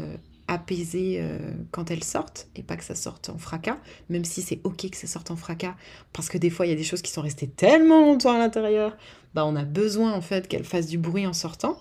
apaisées 0.47 1.25
quand 1.71 1.89
elles 1.89 2.03
sortent 2.03 2.47
et 2.56 2.63
pas 2.63 2.75
que 2.75 2.84
ça 2.84 2.95
sorte 2.95 3.29
en 3.29 3.38
fracas, 3.38 3.77
même 4.10 4.25
si 4.25 4.41
c'est 4.41 4.60
ok 4.63 4.89
que 4.89 4.97
ça 4.97 5.08
sorte 5.08 5.32
en 5.32 5.36
fracas, 5.36 5.75
parce 6.12 6.29
que 6.29 6.38
des 6.38 6.49
fois 6.49 6.65
il 6.65 6.69
y 6.69 6.73
a 6.73 6.75
des 6.75 6.84
choses 6.84 7.01
qui 7.01 7.12
sont 7.12 7.21
restées 7.21 7.47
tellement 7.47 8.01
longtemps 8.01 8.34
à 8.34 8.38
l'intérieur, 8.38 8.97
bah 9.34 9.45
on 9.45 9.56
a 9.56 9.63
besoin 9.63 10.13
en 10.13 10.21
fait 10.21 10.47
qu'elles 10.47 10.65
fassent 10.65 10.88
du 10.88 10.97
bruit 10.97 11.25
en 11.25 11.34
sortant. 11.34 11.77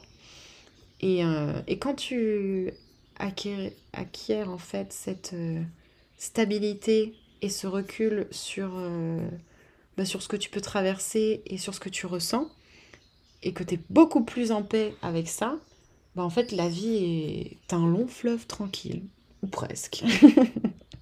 Euh, 1.04 1.60
et, 1.66 1.78
quand 1.78 1.94
tu 1.94 2.70
acquiers, 3.18 4.44
en 4.44 4.58
fait 4.58 4.92
cette 4.92 5.32
euh, 5.34 5.60
stabilité 6.16 7.14
et 7.40 7.48
ce 7.48 7.66
recul 7.66 8.26
sur, 8.30 8.70
euh, 8.76 9.18
bah, 9.96 10.04
sur 10.04 10.22
ce 10.22 10.28
que 10.28 10.36
tu 10.36 10.48
peux 10.48 10.60
traverser 10.60 11.42
et 11.46 11.58
sur 11.58 11.74
ce 11.74 11.80
que 11.80 11.88
tu 11.88 12.06
ressens, 12.06 12.48
et 13.42 13.52
que 13.52 13.64
tu 13.64 13.74
es 13.74 13.80
beaucoup 13.90 14.24
plus 14.24 14.52
en 14.52 14.62
paix 14.62 14.94
avec 15.02 15.28
ça, 15.28 15.58
bah 16.16 16.22
en 16.22 16.30
fait 16.30 16.52
la 16.52 16.68
vie 16.68 17.58
est 17.66 17.72
un 17.72 17.86
long 17.86 18.06
fleuve 18.06 18.46
tranquille, 18.46 19.02
ou 19.42 19.46
presque. 19.46 20.04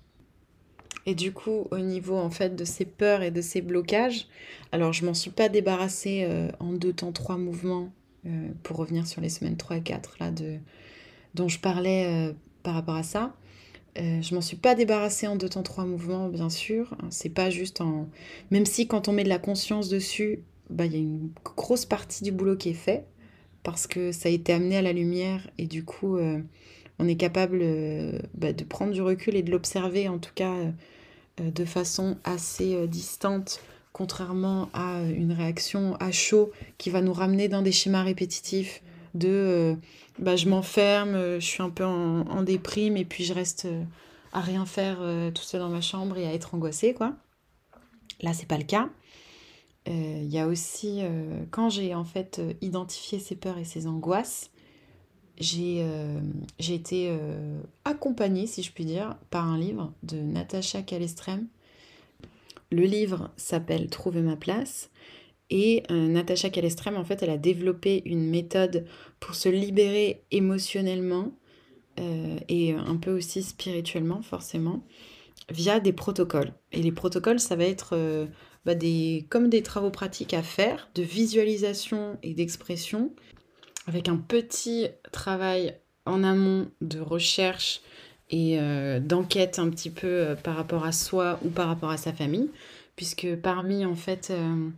et 1.06 1.14
du 1.14 1.32
coup, 1.32 1.66
au 1.70 1.78
niveau 1.78 2.16
en 2.16 2.30
fait 2.30 2.54
de 2.56 2.64
ces 2.64 2.84
peurs 2.84 3.22
et 3.22 3.30
de 3.30 3.40
ces 3.40 3.60
blocages, 3.60 4.28
alors 4.72 4.92
je 4.92 5.04
m'en 5.04 5.14
suis 5.14 5.30
pas 5.30 5.48
débarrassée 5.48 6.28
en 6.60 6.72
deux 6.72 6.92
temps, 6.92 7.12
trois 7.12 7.36
mouvements 7.36 7.90
euh, 8.26 8.48
pour 8.62 8.76
revenir 8.76 9.06
sur 9.06 9.22
les 9.22 9.30
semaines 9.30 9.56
3 9.56 9.78
et 9.78 9.82
4 9.82 10.16
là, 10.20 10.30
de, 10.30 10.58
dont 11.34 11.48
je 11.48 11.58
parlais 11.58 12.06
euh, 12.06 12.32
par 12.62 12.74
rapport 12.74 12.96
à 12.96 13.02
ça. 13.02 13.34
Euh, 13.98 14.20
je 14.20 14.34
m'en 14.34 14.42
suis 14.42 14.58
pas 14.58 14.74
débarrassée 14.74 15.26
en 15.26 15.36
deux 15.36 15.48
temps 15.48 15.62
trois 15.62 15.86
mouvements, 15.86 16.28
bien 16.28 16.50
sûr. 16.50 16.96
C'est 17.08 17.30
pas 17.30 17.48
juste 17.48 17.80
en. 17.80 18.08
Même 18.50 18.66
si 18.66 18.86
quand 18.86 19.08
on 19.08 19.12
met 19.12 19.24
de 19.24 19.30
la 19.30 19.38
conscience 19.38 19.88
dessus, 19.88 20.40
bah, 20.68 20.84
il 20.84 20.92
y 20.92 20.96
a 20.96 20.98
une 20.98 21.30
grosse 21.44 21.86
partie 21.86 22.22
du 22.22 22.30
boulot 22.30 22.56
qui 22.56 22.70
est 22.70 22.74
fait 22.74 23.06
parce 23.62 23.86
que 23.86 24.12
ça 24.12 24.28
a 24.28 24.32
été 24.32 24.52
amené 24.52 24.76
à 24.76 24.82
la 24.82 24.92
lumière 24.92 25.48
et 25.58 25.66
du 25.66 25.84
coup, 25.84 26.18
on 26.98 27.08
est 27.08 27.16
capable 27.16 27.62
bah, 28.34 28.52
de 28.52 28.64
prendre 28.64 28.92
du 28.92 29.02
recul 29.02 29.36
et 29.36 29.42
de 29.42 29.50
l'observer 29.50 30.08
en 30.08 30.18
tout 30.18 30.32
cas 30.34 30.54
de 31.38 31.64
façon 31.64 32.16
assez 32.24 32.86
distante 32.88 33.60
contrairement 33.92 34.68
à 34.72 35.02
une 35.02 35.32
réaction 35.32 35.96
à 36.00 36.10
chaud 36.12 36.52
qui 36.78 36.90
va 36.90 37.00
nous 37.00 37.12
ramener 37.12 37.48
dans 37.48 37.62
des 37.62 37.72
schémas 37.72 38.02
répétitifs 38.02 38.82
de 39.14 39.28
euh, 39.28 39.74
bah, 40.18 40.36
je 40.36 40.48
m'enferme, 40.48 41.38
je 41.38 41.44
suis 41.44 41.62
un 41.62 41.70
peu 41.70 41.84
en, 41.84 42.42
déprime 42.42 42.96
et 42.96 43.04
puis 43.04 43.24
je 43.24 43.34
reste 43.34 43.64
euh, 43.64 43.82
à 44.32 44.40
rien 44.40 44.64
faire 44.66 44.98
euh, 45.00 45.30
tout 45.30 45.42
seul 45.42 45.60
dans 45.60 45.68
ma 45.68 45.80
chambre 45.80 46.16
et 46.18 46.26
à 46.26 46.32
être 46.32 46.54
angoissée 46.54 46.94
quoi. 46.94 47.14
Là 48.20 48.32
c'est 48.32 48.46
pas 48.46 48.58
le 48.58 48.64
cas. 48.64 48.88
Il 49.86 50.28
y 50.28 50.38
a 50.38 50.46
aussi 50.46 51.00
quand 51.50 51.68
j'ai 51.68 51.94
en 51.94 52.04
fait 52.04 52.40
identifié 52.60 53.18
ces 53.18 53.34
peurs 53.34 53.58
et 53.58 53.64
ces 53.64 53.86
angoisses, 53.86 54.50
j'ai 55.38 55.84
été 56.68 57.18
accompagnée, 57.84 58.46
si 58.46 58.62
je 58.62 58.72
puis 58.72 58.84
dire, 58.84 59.16
par 59.30 59.46
un 59.46 59.58
livre 59.58 59.92
de 60.02 60.18
Natacha 60.18 60.82
Calestrem 60.82 61.48
le 62.70 62.84
livre 62.84 63.30
s'appelle 63.36 63.88
Trouver 63.88 64.22
ma 64.22 64.36
place. 64.36 64.90
Et 65.50 65.82
euh, 65.90 66.06
Natacha 66.06 66.50
Calestrem, 66.50 66.96
en 66.96 67.04
fait, 67.04 67.22
elle 67.22 67.30
a 67.30 67.36
développé 67.36 68.02
une 68.04 68.28
méthode 68.30 68.86
pour 69.18 69.34
se 69.34 69.48
libérer 69.48 70.22
émotionnellement 70.30 71.32
euh, 71.98 72.38
et 72.48 72.72
un 72.72 72.96
peu 72.96 73.16
aussi 73.16 73.42
spirituellement, 73.42 74.22
forcément, 74.22 74.84
via 75.50 75.80
des 75.80 75.92
protocoles. 75.92 76.52
Et 76.70 76.82
les 76.82 76.92
protocoles, 76.92 77.40
ça 77.40 77.56
va 77.56 77.64
être 77.64 77.96
euh, 77.96 78.26
bah, 78.64 78.74
des, 78.74 79.26
comme 79.30 79.48
des 79.48 79.62
travaux 79.62 79.90
pratiques 79.90 80.34
à 80.34 80.42
faire, 80.42 80.90
de 80.94 81.02
visualisation 81.02 82.18
et 82.22 82.34
d'expression, 82.34 83.12
avec 83.86 84.08
un 84.08 84.16
petit 84.16 84.88
travail 85.12 85.74
en 86.06 86.22
amont 86.22 86.70
de 86.80 87.00
recherche 87.00 87.80
et 88.30 88.60
euh, 88.60 89.00
d'enquête 89.00 89.58
un 89.58 89.68
petit 89.70 89.90
peu 89.90 90.06
euh, 90.06 90.34
par 90.36 90.56
rapport 90.56 90.84
à 90.84 90.92
soi 90.92 91.40
ou 91.44 91.50
par 91.50 91.68
rapport 91.68 91.90
à 91.90 91.96
sa 91.96 92.12
famille, 92.12 92.50
puisque 92.96 93.34
parmi 93.36 93.84
en 93.84 93.96
fait 93.96 94.28
euh, 94.30 94.68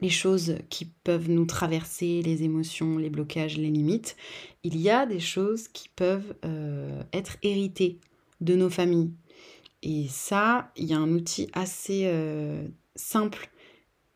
les 0.00 0.10
choses 0.10 0.56
qui 0.68 0.84
peuvent 0.84 1.30
nous 1.30 1.46
traverser, 1.46 2.22
les 2.22 2.42
émotions, 2.42 2.98
les 2.98 3.10
blocages, 3.10 3.56
les 3.56 3.70
limites, 3.70 4.16
il 4.62 4.76
y 4.76 4.90
a 4.90 5.06
des 5.06 5.20
choses 5.20 5.68
qui 5.68 5.88
peuvent 5.88 6.34
être 7.14 7.38
héritées 7.42 7.98
de 8.42 8.56
nos 8.56 8.68
familles. 8.68 9.12
Et 9.82 10.06
ça, 10.08 10.70
il 10.76 10.84
y 10.84 10.92
a 10.92 10.98
un 10.98 11.10
outil 11.12 11.48
assez 11.54 12.10
simple 12.96 13.50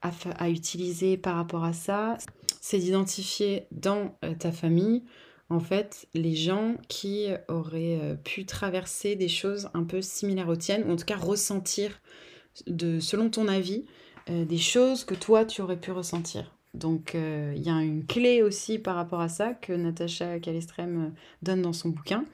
à, 0.02 0.48
utiliser 0.48 1.16
par 1.16 1.36
rapport 1.36 1.64
à 1.64 1.72
ça, 1.72 2.16
c'est 2.60 2.78
d'identifier 2.78 3.66
dans 3.70 4.18
ta 4.38 4.50
famille 4.50 5.04
en 5.50 5.58
fait, 5.58 6.06
les 6.14 6.36
gens 6.36 6.76
qui 6.88 7.26
auraient 7.48 7.98
euh, 8.00 8.14
pu 8.14 8.46
traverser 8.46 9.16
des 9.16 9.28
choses 9.28 9.68
un 9.74 9.82
peu 9.82 10.00
similaires 10.00 10.48
aux 10.48 10.54
tiennes, 10.54 10.84
ou 10.88 10.92
en 10.92 10.96
tout 10.96 11.04
cas 11.04 11.16
ressentir, 11.16 12.00
selon 12.68 13.30
ton 13.30 13.48
avis, 13.48 13.84
des 14.28 14.58
choses 14.58 15.04
que 15.04 15.14
toi 15.14 15.44
tu 15.44 15.60
aurais 15.60 15.78
pu 15.80 15.90
ressentir. 15.90 16.54
Donc 16.72 17.14
il 17.14 17.62
y 17.62 17.68
a 17.68 17.82
une 17.82 18.06
clé 18.06 18.42
aussi 18.42 18.78
par 18.78 18.94
rapport 18.94 19.20
à 19.20 19.28
ça 19.28 19.54
que 19.54 19.72
Natacha 19.72 20.38
Calestrem 20.38 21.12
donne 21.42 21.62
dans 21.62 21.72
son 21.72 21.88
bouquin, 21.88 22.24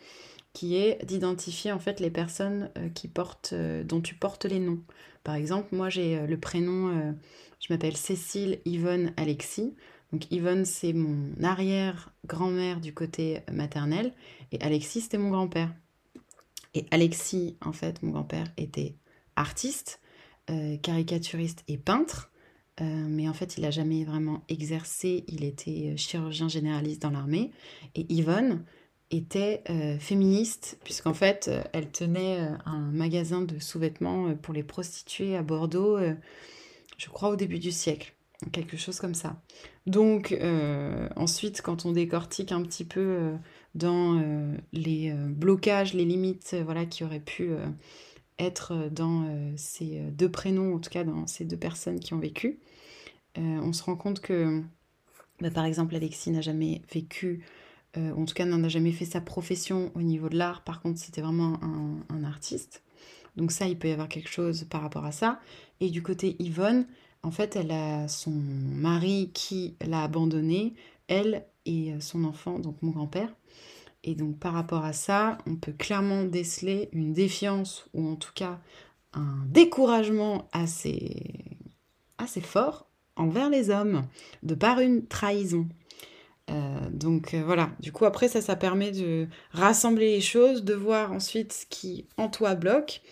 qui 0.56 0.76
est 0.76 1.04
d'identifier 1.04 1.70
en 1.70 1.78
fait 1.78 2.00
les 2.00 2.08
personnes 2.08 2.70
qui 2.94 3.08
portent, 3.08 3.52
dont 3.52 4.00
tu 4.00 4.14
portes 4.14 4.46
les 4.46 4.58
noms. 4.58 4.80
Par 5.22 5.34
exemple, 5.34 5.74
moi 5.76 5.90
j'ai 5.90 6.26
le 6.26 6.40
prénom, 6.40 7.14
je 7.60 7.70
m'appelle 7.70 7.94
Cécile 7.94 8.60
Yvonne 8.64 9.12
Alexis. 9.18 9.74
Donc 10.12 10.32
Yvonne, 10.32 10.64
c'est 10.64 10.94
mon 10.94 11.30
arrière-grand-mère 11.42 12.80
du 12.80 12.94
côté 12.94 13.40
maternel 13.52 14.14
et 14.50 14.58
Alexis, 14.62 15.02
c'était 15.02 15.18
mon 15.18 15.28
grand-père. 15.28 15.74
Et 16.72 16.86
Alexis, 16.90 17.58
en 17.62 17.72
fait, 17.72 18.02
mon 18.02 18.12
grand-père 18.12 18.46
était 18.56 18.96
artiste, 19.36 20.00
euh, 20.50 20.76
caricaturiste 20.78 21.64
et 21.68 21.76
peintre, 21.76 22.30
euh, 22.80 22.84
mais 22.84 23.28
en 23.28 23.32
fait, 23.32 23.56
il 23.56 23.62
n'a 23.62 23.70
jamais 23.70 24.04
vraiment 24.04 24.42
exercé, 24.48 25.24
il 25.28 25.44
était 25.44 25.92
euh, 25.92 25.96
chirurgien 25.96 26.48
généraliste 26.48 27.02
dans 27.02 27.10
l'armée. 27.10 27.50
Et 27.94 28.06
Yvonne 28.12 28.64
était 29.10 29.62
féministe, 30.00 30.78
puisqu'en 30.82 31.14
fait, 31.14 31.50
elle 31.72 31.90
tenait 31.90 32.38
un 32.64 32.90
magasin 32.92 33.42
de 33.42 33.58
sous-vêtements 33.58 34.34
pour 34.34 34.52
les 34.52 34.62
prostituées 34.62 35.36
à 35.36 35.42
Bordeaux, 35.42 35.98
je 36.98 37.08
crois 37.08 37.28
au 37.28 37.36
début 37.36 37.58
du 37.58 37.70
siècle 37.70 38.16
quelque 38.52 38.76
chose 38.76 38.98
comme 38.98 39.14
ça. 39.14 39.40
Donc 39.86 40.32
euh, 40.32 41.08
ensuite, 41.16 41.62
quand 41.62 41.86
on 41.86 41.92
décortique 41.92 42.52
un 42.52 42.62
petit 42.62 42.84
peu 42.84 43.00
euh, 43.00 43.36
dans 43.74 44.18
euh, 44.18 44.56
les 44.72 45.12
blocages, 45.12 45.94
les 45.94 46.04
limites, 46.04 46.56
voilà, 46.64 46.86
qui 46.86 47.04
auraient 47.04 47.20
pu 47.20 47.50
être 48.38 48.90
dans 48.90 49.24
ces 49.56 50.00
deux 50.10 50.30
prénoms, 50.30 50.74
en 50.74 50.78
tout 50.78 50.90
cas 50.90 51.04
dans 51.04 51.26
ces 51.26 51.44
deux 51.44 51.56
personnes 51.56 52.00
qui 52.00 52.14
ont 52.14 52.18
vécu, 52.18 52.60
on 53.36 53.72
se 53.72 53.82
rend 53.82 53.96
compte 53.96 54.20
que, 54.20 54.62
bah, 55.40 55.50
par 55.50 55.64
exemple, 55.64 55.94
Alexis 55.94 56.30
n'a 56.30 56.40
jamais 56.40 56.82
vécu, 56.92 57.44
en 57.96 58.24
tout 58.24 58.34
cas 58.34 58.44
n'en 58.44 58.62
a 58.64 58.68
jamais 58.68 58.92
fait 58.92 59.04
sa 59.04 59.20
profession 59.20 59.90
au 59.94 60.02
niveau 60.02 60.28
de 60.28 60.36
l'art. 60.36 60.62
Par 60.62 60.80
contre, 60.80 60.98
c'était 60.98 61.20
vraiment 61.20 61.58
un, 61.62 61.96
un 62.14 62.24
artiste. 62.24 62.82
Donc 63.36 63.52
ça, 63.52 63.66
il 63.66 63.78
peut 63.78 63.88
y 63.88 63.92
avoir 63.92 64.08
quelque 64.08 64.30
chose 64.30 64.64
par 64.64 64.82
rapport 64.82 65.04
à 65.04 65.12
ça. 65.12 65.40
Et 65.80 65.90
du 65.90 66.02
côté 66.02 66.36
Yvonne, 66.38 66.86
en 67.22 67.30
fait, 67.30 67.56
elle 67.56 67.70
a 67.70 68.08
son 68.08 68.30
mari 68.30 69.30
qui 69.34 69.76
l'a 69.86 70.02
abandonnée, 70.02 70.74
elle 71.08 71.44
et 71.64 71.92
euh, 71.92 72.00
son 72.00 72.24
enfant, 72.24 72.58
donc 72.58 72.80
mon 72.82 72.92
grand-père. 72.92 73.34
Et 74.04 74.14
donc 74.14 74.38
par 74.38 74.52
rapport 74.52 74.84
à 74.84 74.92
ça, 74.92 75.38
on 75.46 75.56
peut 75.56 75.72
clairement 75.72 76.22
déceler 76.22 76.88
une 76.92 77.12
défiance 77.12 77.88
ou 77.92 78.08
en 78.08 78.14
tout 78.14 78.30
cas 78.34 78.60
un 79.12 79.44
découragement 79.48 80.48
assez, 80.52 81.24
assez 82.18 82.40
fort 82.40 82.88
envers 83.16 83.50
les 83.50 83.70
hommes, 83.70 84.06
de 84.42 84.54
par 84.54 84.78
une 84.78 85.06
trahison. 85.06 85.66
Euh, 86.48 86.90
donc 86.90 87.34
euh, 87.34 87.42
voilà, 87.44 87.70
du 87.80 87.92
coup 87.92 88.04
après 88.04 88.28
ça, 88.28 88.40
ça 88.40 88.56
permet 88.56 88.92
de 88.92 89.26
rassembler 89.50 90.12
les 90.14 90.20
choses, 90.20 90.64
de 90.64 90.74
voir 90.74 91.12
ensuite 91.12 91.52
ce 91.52 91.66
qui 91.66 92.06
en 92.16 92.28
toi 92.28 92.54
bloque. 92.54 93.02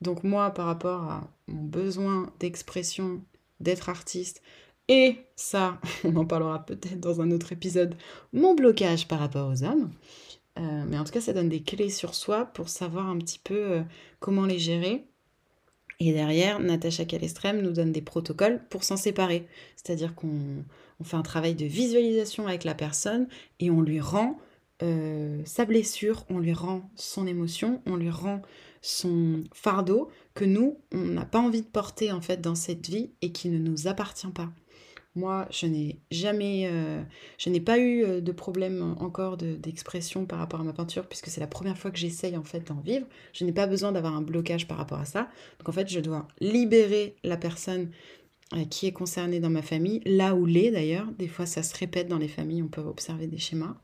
Donc 0.00 0.24
moi 0.24 0.50
par 0.50 0.66
rapport 0.66 1.02
à 1.02 1.30
mon 1.48 1.62
besoin 1.62 2.32
d'expression 2.40 3.22
d'être 3.60 3.88
artiste. 3.88 4.42
Et 4.88 5.18
ça, 5.36 5.80
on 6.04 6.16
en 6.16 6.26
parlera 6.26 6.64
peut-être 6.66 7.00
dans 7.00 7.20
un 7.20 7.30
autre 7.30 7.52
épisode, 7.52 7.96
mon 8.32 8.54
blocage 8.54 9.08
par 9.08 9.20
rapport 9.20 9.50
aux 9.50 9.64
hommes. 9.64 9.90
Euh, 10.58 10.84
mais 10.86 10.98
en 10.98 11.04
tout 11.04 11.12
cas, 11.12 11.20
ça 11.22 11.32
donne 11.32 11.48
des 11.48 11.62
clés 11.62 11.88
sur 11.88 12.14
soi 12.14 12.44
pour 12.46 12.68
savoir 12.68 13.08
un 13.08 13.16
petit 13.18 13.38
peu 13.38 13.82
comment 14.20 14.44
les 14.44 14.58
gérer. 14.58 15.06
Et 16.04 16.12
derrière, 16.12 16.58
Natacha 16.58 17.04
Calestrem 17.04 17.62
nous 17.62 17.70
donne 17.70 17.92
des 17.92 18.02
protocoles 18.02 18.60
pour 18.70 18.82
s'en 18.82 18.96
séparer. 18.96 19.46
C'est-à-dire 19.76 20.16
qu'on 20.16 20.64
fait 21.04 21.16
un 21.16 21.22
travail 21.22 21.54
de 21.54 21.64
visualisation 21.64 22.48
avec 22.48 22.64
la 22.64 22.74
personne 22.74 23.28
et 23.60 23.70
on 23.70 23.80
lui 23.80 24.00
rend 24.00 24.36
euh, 24.82 25.40
sa 25.44 25.64
blessure, 25.64 26.24
on 26.28 26.40
lui 26.40 26.54
rend 26.54 26.90
son 26.96 27.28
émotion, 27.28 27.80
on 27.86 27.94
lui 27.94 28.10
rend 28.10 28.42
son 28.80 29.44
fardeau 29.54 30.10
que 30.34 30.44
nous, 30.44 30.76
on 30.92 31.04
n'a 31.04 31.24
pas 31.24 31.38
envie 31.38 31.62
de 31.62 31.68
porter 31.68 32.10
en 32.10 32.20
fait 32.20 32.40
dans 32.40 32.56
cette 32.56 32.88
vie 32.88 33.10
et 33.22 33.30
qui 33.30 33.48
ne 33.48 33.58
nous 33.58 33.86
appartient 33.86 34.26
pas. 34.26 34.50
Moi, 35.14 35.46
je 35.50 35.66
n'ai 35.66 35.98
jamais, 36.10 36.68
euh, 36.70 37.02
je 37.38 37.50
n'ai 37.50 37.60
pas 37.60 37.78
eu 37.78 38.02
euh, 38.02 38.20
de 38.20 38.32
problème 38.32 38.96
encore 38.98 39.36
d'expression 39.36 40.24
par 40.24 40.38
rapport 40.38 40.60
à 40.60 40.64
ma 40.64 40.72
peinture, 40.72 41.06
puisque 41.06 41.28
c'est 41.28 41.40
la 41.40 41.46
première 41.46 41.76
fois 41.76 41.90
que 41.90 41.98
j'essaye 41.98 42.36
en 42.36 42.44
fait 42.44 42.66
d'en 42.66 42.80
vivre. 42.80 43.06
Je 43.32 43.44
n'ai 43.44 43.52
pas 43.52 43.66
besoin 43.66 43.92
d'avoir 43.92 44.16
un 44.16 44.22
blocage 44.22 44.66
par 44.66 44.78
rapport 44.78 44.98
à 44.98 45.04
ça. 45.04 45.28
Donc 45.58 45.68
en 45.68 45.72
fait, 45.72 45.88
je 45.88 46.00
dois 46.00 46.26
libérer 46.40 47.16
la 47.24 47.36
personne 47.36 47.90
qui 48.68 48.86
est 48.86 48.92
concernée 48.92 49.40
dans 49.40 49.50
ma 49.50 49.62
famille, 49.62 50.00
là 50.04 50.34
où 50.34 50.44
l'est 50.44 50.70
d'ailleurs. 50.70 51.06
Des 51.18 51.28
fois, 51.28 51.46
ça 51.46 51.62
se 51.62 51.76
répète 51.76 52.08
dans 52.08 52.18
les 52.18 52.28
familles, 52.28 52.62
on 52.62 52.68
peut 52.68 52.82
observer 52.82 53.26
des 53.26 53.38
schémas. 53.38 53.76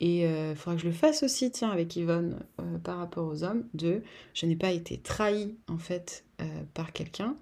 Et 0.00 0.20
il 0.20 0.26
euh, 0.26 0.54
faudra 0.54 0.76
que 0.76 0.82
je 0.82 0.86
le 0.86 0.92
fasse 0.92 1.22
aussi, 1.22 1.50
tiens, 1.50 1.70
avec 1.70 1.96
Yvonne, 1.96 2.38
euh, 2.60 2.78
par 2.78 2.98
rapport 2.98 3.26
aux 3.26 3.42
hommes, 3.42 3.64
de 3.74 4.02
je 4.32 4.46
n'ai 4.46 4.54
pas 4.56 4.70
été 4.70 4.98
trahi 4.98 5.56
en 5.68 5.78
fait 5.78 6.24
euh, 6.40 6.44
par 6.74 6.92
quelqu'un, 6.92 7.36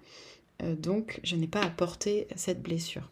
donc 0.63 1.19
je 1.23 1.35
n'ai 1.35 1.47
pas 1.47 1.61
apporté 1.61 2.27
cette 2.35 2.61
blessure. 2.61 3.11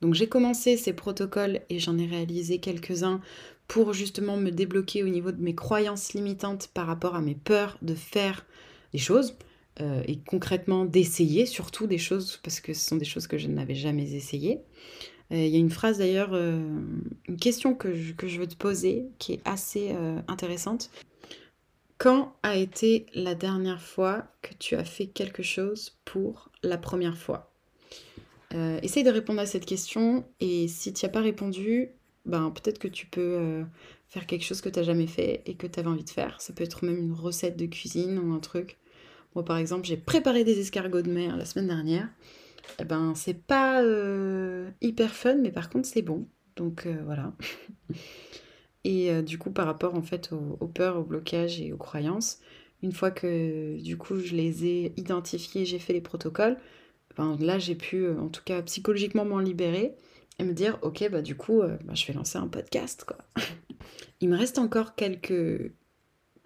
Donc 0.00 0.14
j'ai 0.14 0.28
commencé 0.28 0.76
ces 0.76 0.92
protocoles 0.92 1.60
et 1.70 1.78
j'en 1.78 1.98
ai 1.98 2.06
réalisé 2.06 2.58
quelques-uns 2.58 3.20
pour 3.68 3.92
justement 3.92 4.36
me 4.36 4.50
débloquer 4.50 5.02
au 5.02 5.08
niveau 5.08 5.32
de 5.32 5.40
mes 5.40 5.54
croyances 5.54 6.12
limitantes 6.12 6.68
par 6.74 6.86
rapport 6.86 7.14
à 7.14 7.22
mes 7.22 7.34
peurs 7.34 7.78
de 7.82 7.94
faire 7.94 8.44
des 8.92 8.98
choses 8.98 9.36
et 9.80 10.18
concrètement 10.26 10.84
d'essayer 10.84 11.46
surtout 11.46 11.86
des 11.86 11.98
choses 11.98 12.38
parce 12.42 12.60
que 12.60 12.74
ce 12.74 12.86
sont 12.86 12.96
des 12.96 13.04
choses 13.04 13.26
que 13.26 13.38
je 13.38 13.48
n'avais 13.48 13.74
jamais 13.74 14.12
essayées. 14.12 14.60
Euh, 15.32 15.36
il 15.36 15.48
y 15.48 15.56
a 15.56 15.58
une 15.58 15.70
phrase 15.70 15.98
d'ailleurs, 15.98 16.30
euh, 16.32 16.60
une 17.28 17.36
question 17.36 17.74
que 17.74 17.94
je, 17.94 18.38
veux 18.38 18.46
te 18.46 18.56
poser 18.56 19.06
qui 19.18 19.32
est 19.32 19.40
assez 19.44 19.90
euh, 19.92 20.20
intéressante. 20.28 20.90
Quand 21.98 22.36
a 22.42 22.56
été 22.56 23.06
la 23.14 23.34
dernière 23.34 23.80
fois 23.80 24.26
que 24.42 24.54
tu 24.58 24.74
as 24.74 24.84
fait 24.84 25.06
quelque 25.06 25.42
chose 25.42 25.96
pour 26.04 26.50
la 26.62 26.78
première 26.78 27.16
fois? 27.16 27.50
Essaye 28.82 29.02
de 29.02 29.10
répondre 29.10 29.40
à 29.40 29.46
cette 29.46 29.66
question 29.66 30.24
et 30.38 30.68
si 30.68 30.92
tu 30.92 31.04
n'y 31.04 31.10
as 31.10 31.12
pas 31.12 31.20
répondu, 31.20 31.88
ben, 32.24 32.52
peut-être 32.52 32.78
que 32.78 32.86
tu 32.86 33.06
peux 33.06 33.64
faire 34.06 34.26
quelque 34.26 34.44
chose 34.44 34.60
que 34.60 34.68
tu 34.68 34.78
n'as 34.78 34.84
jamais 34.84 35.08
fait 35.08 35.42
et 35.46 35.56
que 35.56 35.66
tu 35.66 35.80
avais 35.80 35.88
envie 35.88 36.04
de 36.04 36.10
faire. 36.10 36.40
Ça 36.40 36.52
peut 36.52 36.62
être 36.62 36.84
même 36.84 36.98
une 36.98 37.12
recette 37.12 37.56
de 37.56 37.66
cuisine 37.66 38.16
ou 38.16 38.32
un 38.32 38.38
truc. 38.38 38.78
Moi 39.34 39.44
par 39.44 39.56
exemple, 39.56 39.86
j'ai 39.86 39.96
préparé 39.96 40.44
des 40.44 40.60
escargots 40.60 41.02
de 41.02 41.10
mer 41.10 41.36
la 41.36 41.44
semaine 41.44 41.66
dernière 41.66 42.08
eh 42.80 42.84
ben, 42.84 43.14
c'est 43.14 43.34
pas 43.46 43.82
euh, 43.82 44.70
hyper 44.80 45.14
fun, 45.14 45.36
mais 45.36 45.50
par 45.50 45.70
contre, 45.70 45.86
c'est 45.86 46.02
bon. 46.02 46.26
Donc 46.56 46.86
euh, 46.86 46.96
voilà. 47.04 47.32
et 48.84 49.10
euh, 49.10 49.22
du 49.22 49.38
coup, 49.38 49.50
par 49.50 49.66
rapport 49.66 49.94
en 49.94 50.02
fait 50.02 50.30
aux, 50.32 50.66
peurs, 50.66 50.98
aux 50.98 51.04
blocages 51.04 51.60
et 51.60 51.72
aux 51.72 51.76
croyances, 51.76 52.40
une 52.82 52.92
fois 52.92 53.10
que 53.10 53.80
du 53.80 53.96
coup 53.96 54.18
je 54.18 54.34
les 54.34 54.66
ai 54.66 54.92
identifiés, 54.96 55.64
j'ai 55.64 55.78
fait 55.78 55.92
les 55.92 56.00
protocoles, 56.00 56.58
ben, 57.16 57.36
là 57.40 57.58
j'ai 57.58 57.74
pu 57.74 58.08
en 58.10 58.28
tout 58.28 58.42
cas 58.44 58.60
psychologiquement 58.62 59.24
m'en 59.24 59.38
libérer 59.38 59.94
et 60.38 60.44
me 60.44 60.52
dire 60.52 60.78
ok 60.82 61.08
bah 61.10 61.22
du 61.22 61.36
coup 61.36 61.62
bah, 61.62 61.94
je 61.94 62.06
vais 62.06 62.12
lancer 62.12 62.38
un 62.38 62.48
podcast. 62.48 63.06
Il 64.20 64.28
me 64.28 64.36
reste 64.36 64.58
encore 64.58 64.96
quelques 64.96 65.72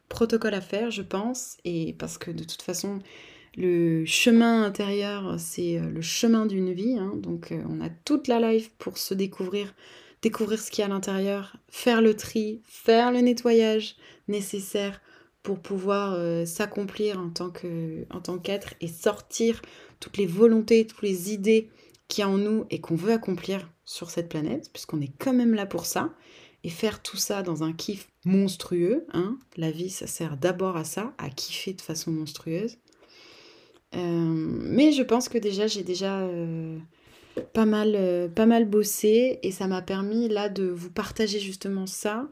protocoles 0.08 0.54
à 0.54 0.60
faire 0.60 0.90
je 0.90 1.02
pense 1.02 1.56
et 1.64 1.94
parce 1.98 2.18
que 2.18 2.30
de 2.30 2.44
toute 2.44 2.62
façon 2.62 3.00
le 3.60 4.04
chemin 4.04 4.62
intérieur, 4.62 5.34
c'est 5.38 5.78
euh, 5.78 5.90
le 5.90 6.00
chemin 6.00 6.46
d'une 6.46 6.72
vie. 6.72 6.96
Hein. 6.96 7.14
donc 7.16 7.50
euh, 7.50 7.60
on 7.68 7.80
a 7.80 7.88
toute 7.88 8.28
la 8.28 8.52
life 8.52 8.70
pour 8.78 8.98
se 8.98 9.14
découvrir, 9.14 9.74
découvrir 10.22 10.60
ce 10.60 10.70
qu'il 10.70 10.80
y 10.80 10.82
a 10.82 10.86
à 10.86 10.88
l'intérieur, 10.88 11.56
faire 11.68 12.02
le 12.02 12.14
tri, 12.14 12.60
faire 12.64 13.12
le 13.12 13.20
nettoyage 13.20 13.96
nécessaire 14.26 15.00
pour 15.42 15.60
pouvoir 15.60 16.14
euh, 16.14 16.44
s'accomplir 16.44 17.18
en 17.18 17.30
tant 17.30 18.38
qu'être 18.38 18.74
et 18.80 18.88
sortir 18.88 19.62
toutes 20.00 20.16
les 20.16 20.26
volontés, 20.26 20.86
toutes 20.86 21.02
les 21.02 21.32
idées 21.32 21.70
qu'il 22.08 22.22
y 22.22 22.24
a 22.24 22.28
en 22.28 22.38
nous 22.38 22.64
et 22.70 22.80
qu'on 22.80 22.96
veut 22.96 23.12
accomplir 23.12 23.68
sur 23.84 24.10
cette 24.10 24.28
planète, 24.28 24.70
puisqu'on 24.72 25.00
est 25.00 25.12
quand 25.18 25.32
même 25.32 25.54
là 25.54 25.66
pour 25.66 25.86
ça. 25.86 26.12
Et 26.64 26.70
faire 26.70 27.02
tout 27.02 27.16
ça 27.16 27.42
dans 27.42 27.62
un 27.62 27.72
kiff 27.72 28.08
monstrueux. 28.24 29.06
Hein. 29.12 29.38
La 29.56 29.70
vie, 29.70 29.90
ça 29.90 30.08
sert 30.08 30.36
d'abord 30.36 30.76
à 30.76 30.84
ça, 30.84 31.14
à 31.16 31.30
kiffer 31.30 31.72
de 31.72 31.80
façon 31.80 32.10
monstrueuse. 32.10 32.78
Euh, 33.94 33.98
mais 33.98 34.92
je 34.92 35.02
pense 35.02 35.28
que 35.28 35.38
déjà, 35.38 35.66
j'ai 35.66 35.84
déjà 35.84 36.20
euh, 36.20 36.76
pas, 37.40 37.66
mal, 37.66 37.94
euh, 37.94 38.28
pas 38.28 38.46
mal 38.46 38.64
bossé 38.64 39.38
et 39.42 39.50
ça 39.50 39.66
m'a 39.66 39.82
permis 39.82 40.28
là 40.28 40.48
de 40.48 40.64
vous 40.64 40.90
partager 40.90 41.40
justement 41.40 41.86
ça. 41.86 42.28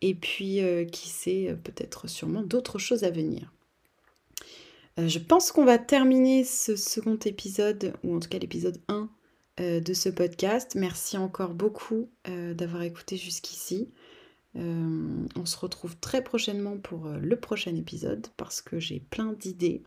Et 0.00 0.14
puis, 0.14 0.60
qui 0.90 1.08
sait, 1.08 1.56
peut-être 1.62 2.08
sûrement 2.08 2.42
d'autres 2.42 2.80
choses 2.80 3.04
à 3.04 3.10
venir. 3.10 3.52
je 4.98 5.20
pense 5.20 5.52
qu'on 5.52 5.64
va 5.64 5.78
terminer 5.78 6.42
ce 6.42 6.74
second 6.74 7.16
épisode, 7.24 7.92
ou 8.02 8.16
en 8.16 8.18
tout 8.18 8.28
cas 8.28 8.40
l'épisode 8.40 8.80
1 8.88 9.08
de 9.80 9.94
ce 9.94 10.08
podcast. 10.08 10.74
Merci 10.74 11.16
encore 11.18 11.54
beaucoup 11.54 12.10
d'avoir 12.26 12.82
écouté 12.82 13.16
jusqu'ici. 13.16 13.92
on 14.56 15.44
se 15.44 15.56
retrouve 15.56 15.96
très 15.98 16.24
prochainement 16.24 16.78
pour 16.78 17.06
le 17.06 17.36
prochain 17.36 17.76
épisode 17.76 18.26
parce 18.36 18.60
que 18.60 18.80
j'ai 18.80 18.98
plein 18.98 19.32
d'idées 19.34 19.84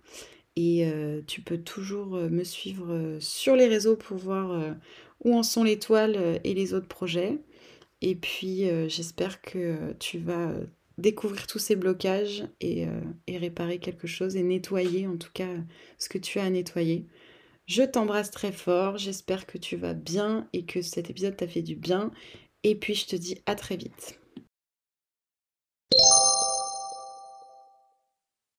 Et 0.56 0.88
tu 1.28 1.42
peux 1.42 1.58
toujours 1.58 2.12
me 2.16 2.44
suivre 2.44 3.18
sur 3.20 3.56
les 3.56 3.68
réseaux 3.68 3.98
pour 3.98 4.18
voir 4.18 4.76
où 5.24 5.36
en 5.36 5.44
sont 5.44 5.64
les 5.64 5.80
toiles 5.80 6.40
et 6.46 6.54
les 6.54 6.74
autres 6.74 6.88
projets. 6.88 7.40
Et 8.02 8.16
puis 8.16 8.64
j'espère 8.88 9.42
que 9.42 9.94
tu 10.00 10.18
vas 10.18 10.54
découvrir 10.98 11.46
tous 11.48 11.60
ces 11.60 11.76
blocages 11.76 12.46
et, 12.62 12.86
et, 13.28 13.38
réparer 13.38 13.80
quelque 13.80 14.08
chose 14.08 14.38
et 14.38 14.44
nettoyer 14.44 15.08
en 15.08 15.18
tout 15.18 15.32
cas 15.34 15.50
ce 15.98 16.08
que 16.08 16.18
tu 16.18 16.40
as 16.40 16.46
à 16.46 16.50
nettoyer. 16.50 17.06
Je 17.66 17.82
t'embrasse 17.82 18.30
très 18.30 18.52
fort, 18.52 18.98
j'espère 18.98 19.48
que 19.48 19.58
tu 19.58 19.76
vas 19.76 19.96
bien 19.96 20.48
et 20.54 20.66
que 20.66 20.82
cet 20.82 21.10
épisode 21.10 21.36
t'a 21.36 21.48
fait 21.48 21.64
du 21.64 21.76
bien. 21.76 22.12
Et 22.64 22.76
puis 22.76 22.94
je 22.94 23.08
te 23.08 23.16
dis 23.16 23.40
à 23.46 23.56
très 23.56 23.76
vite. 23.76 24.20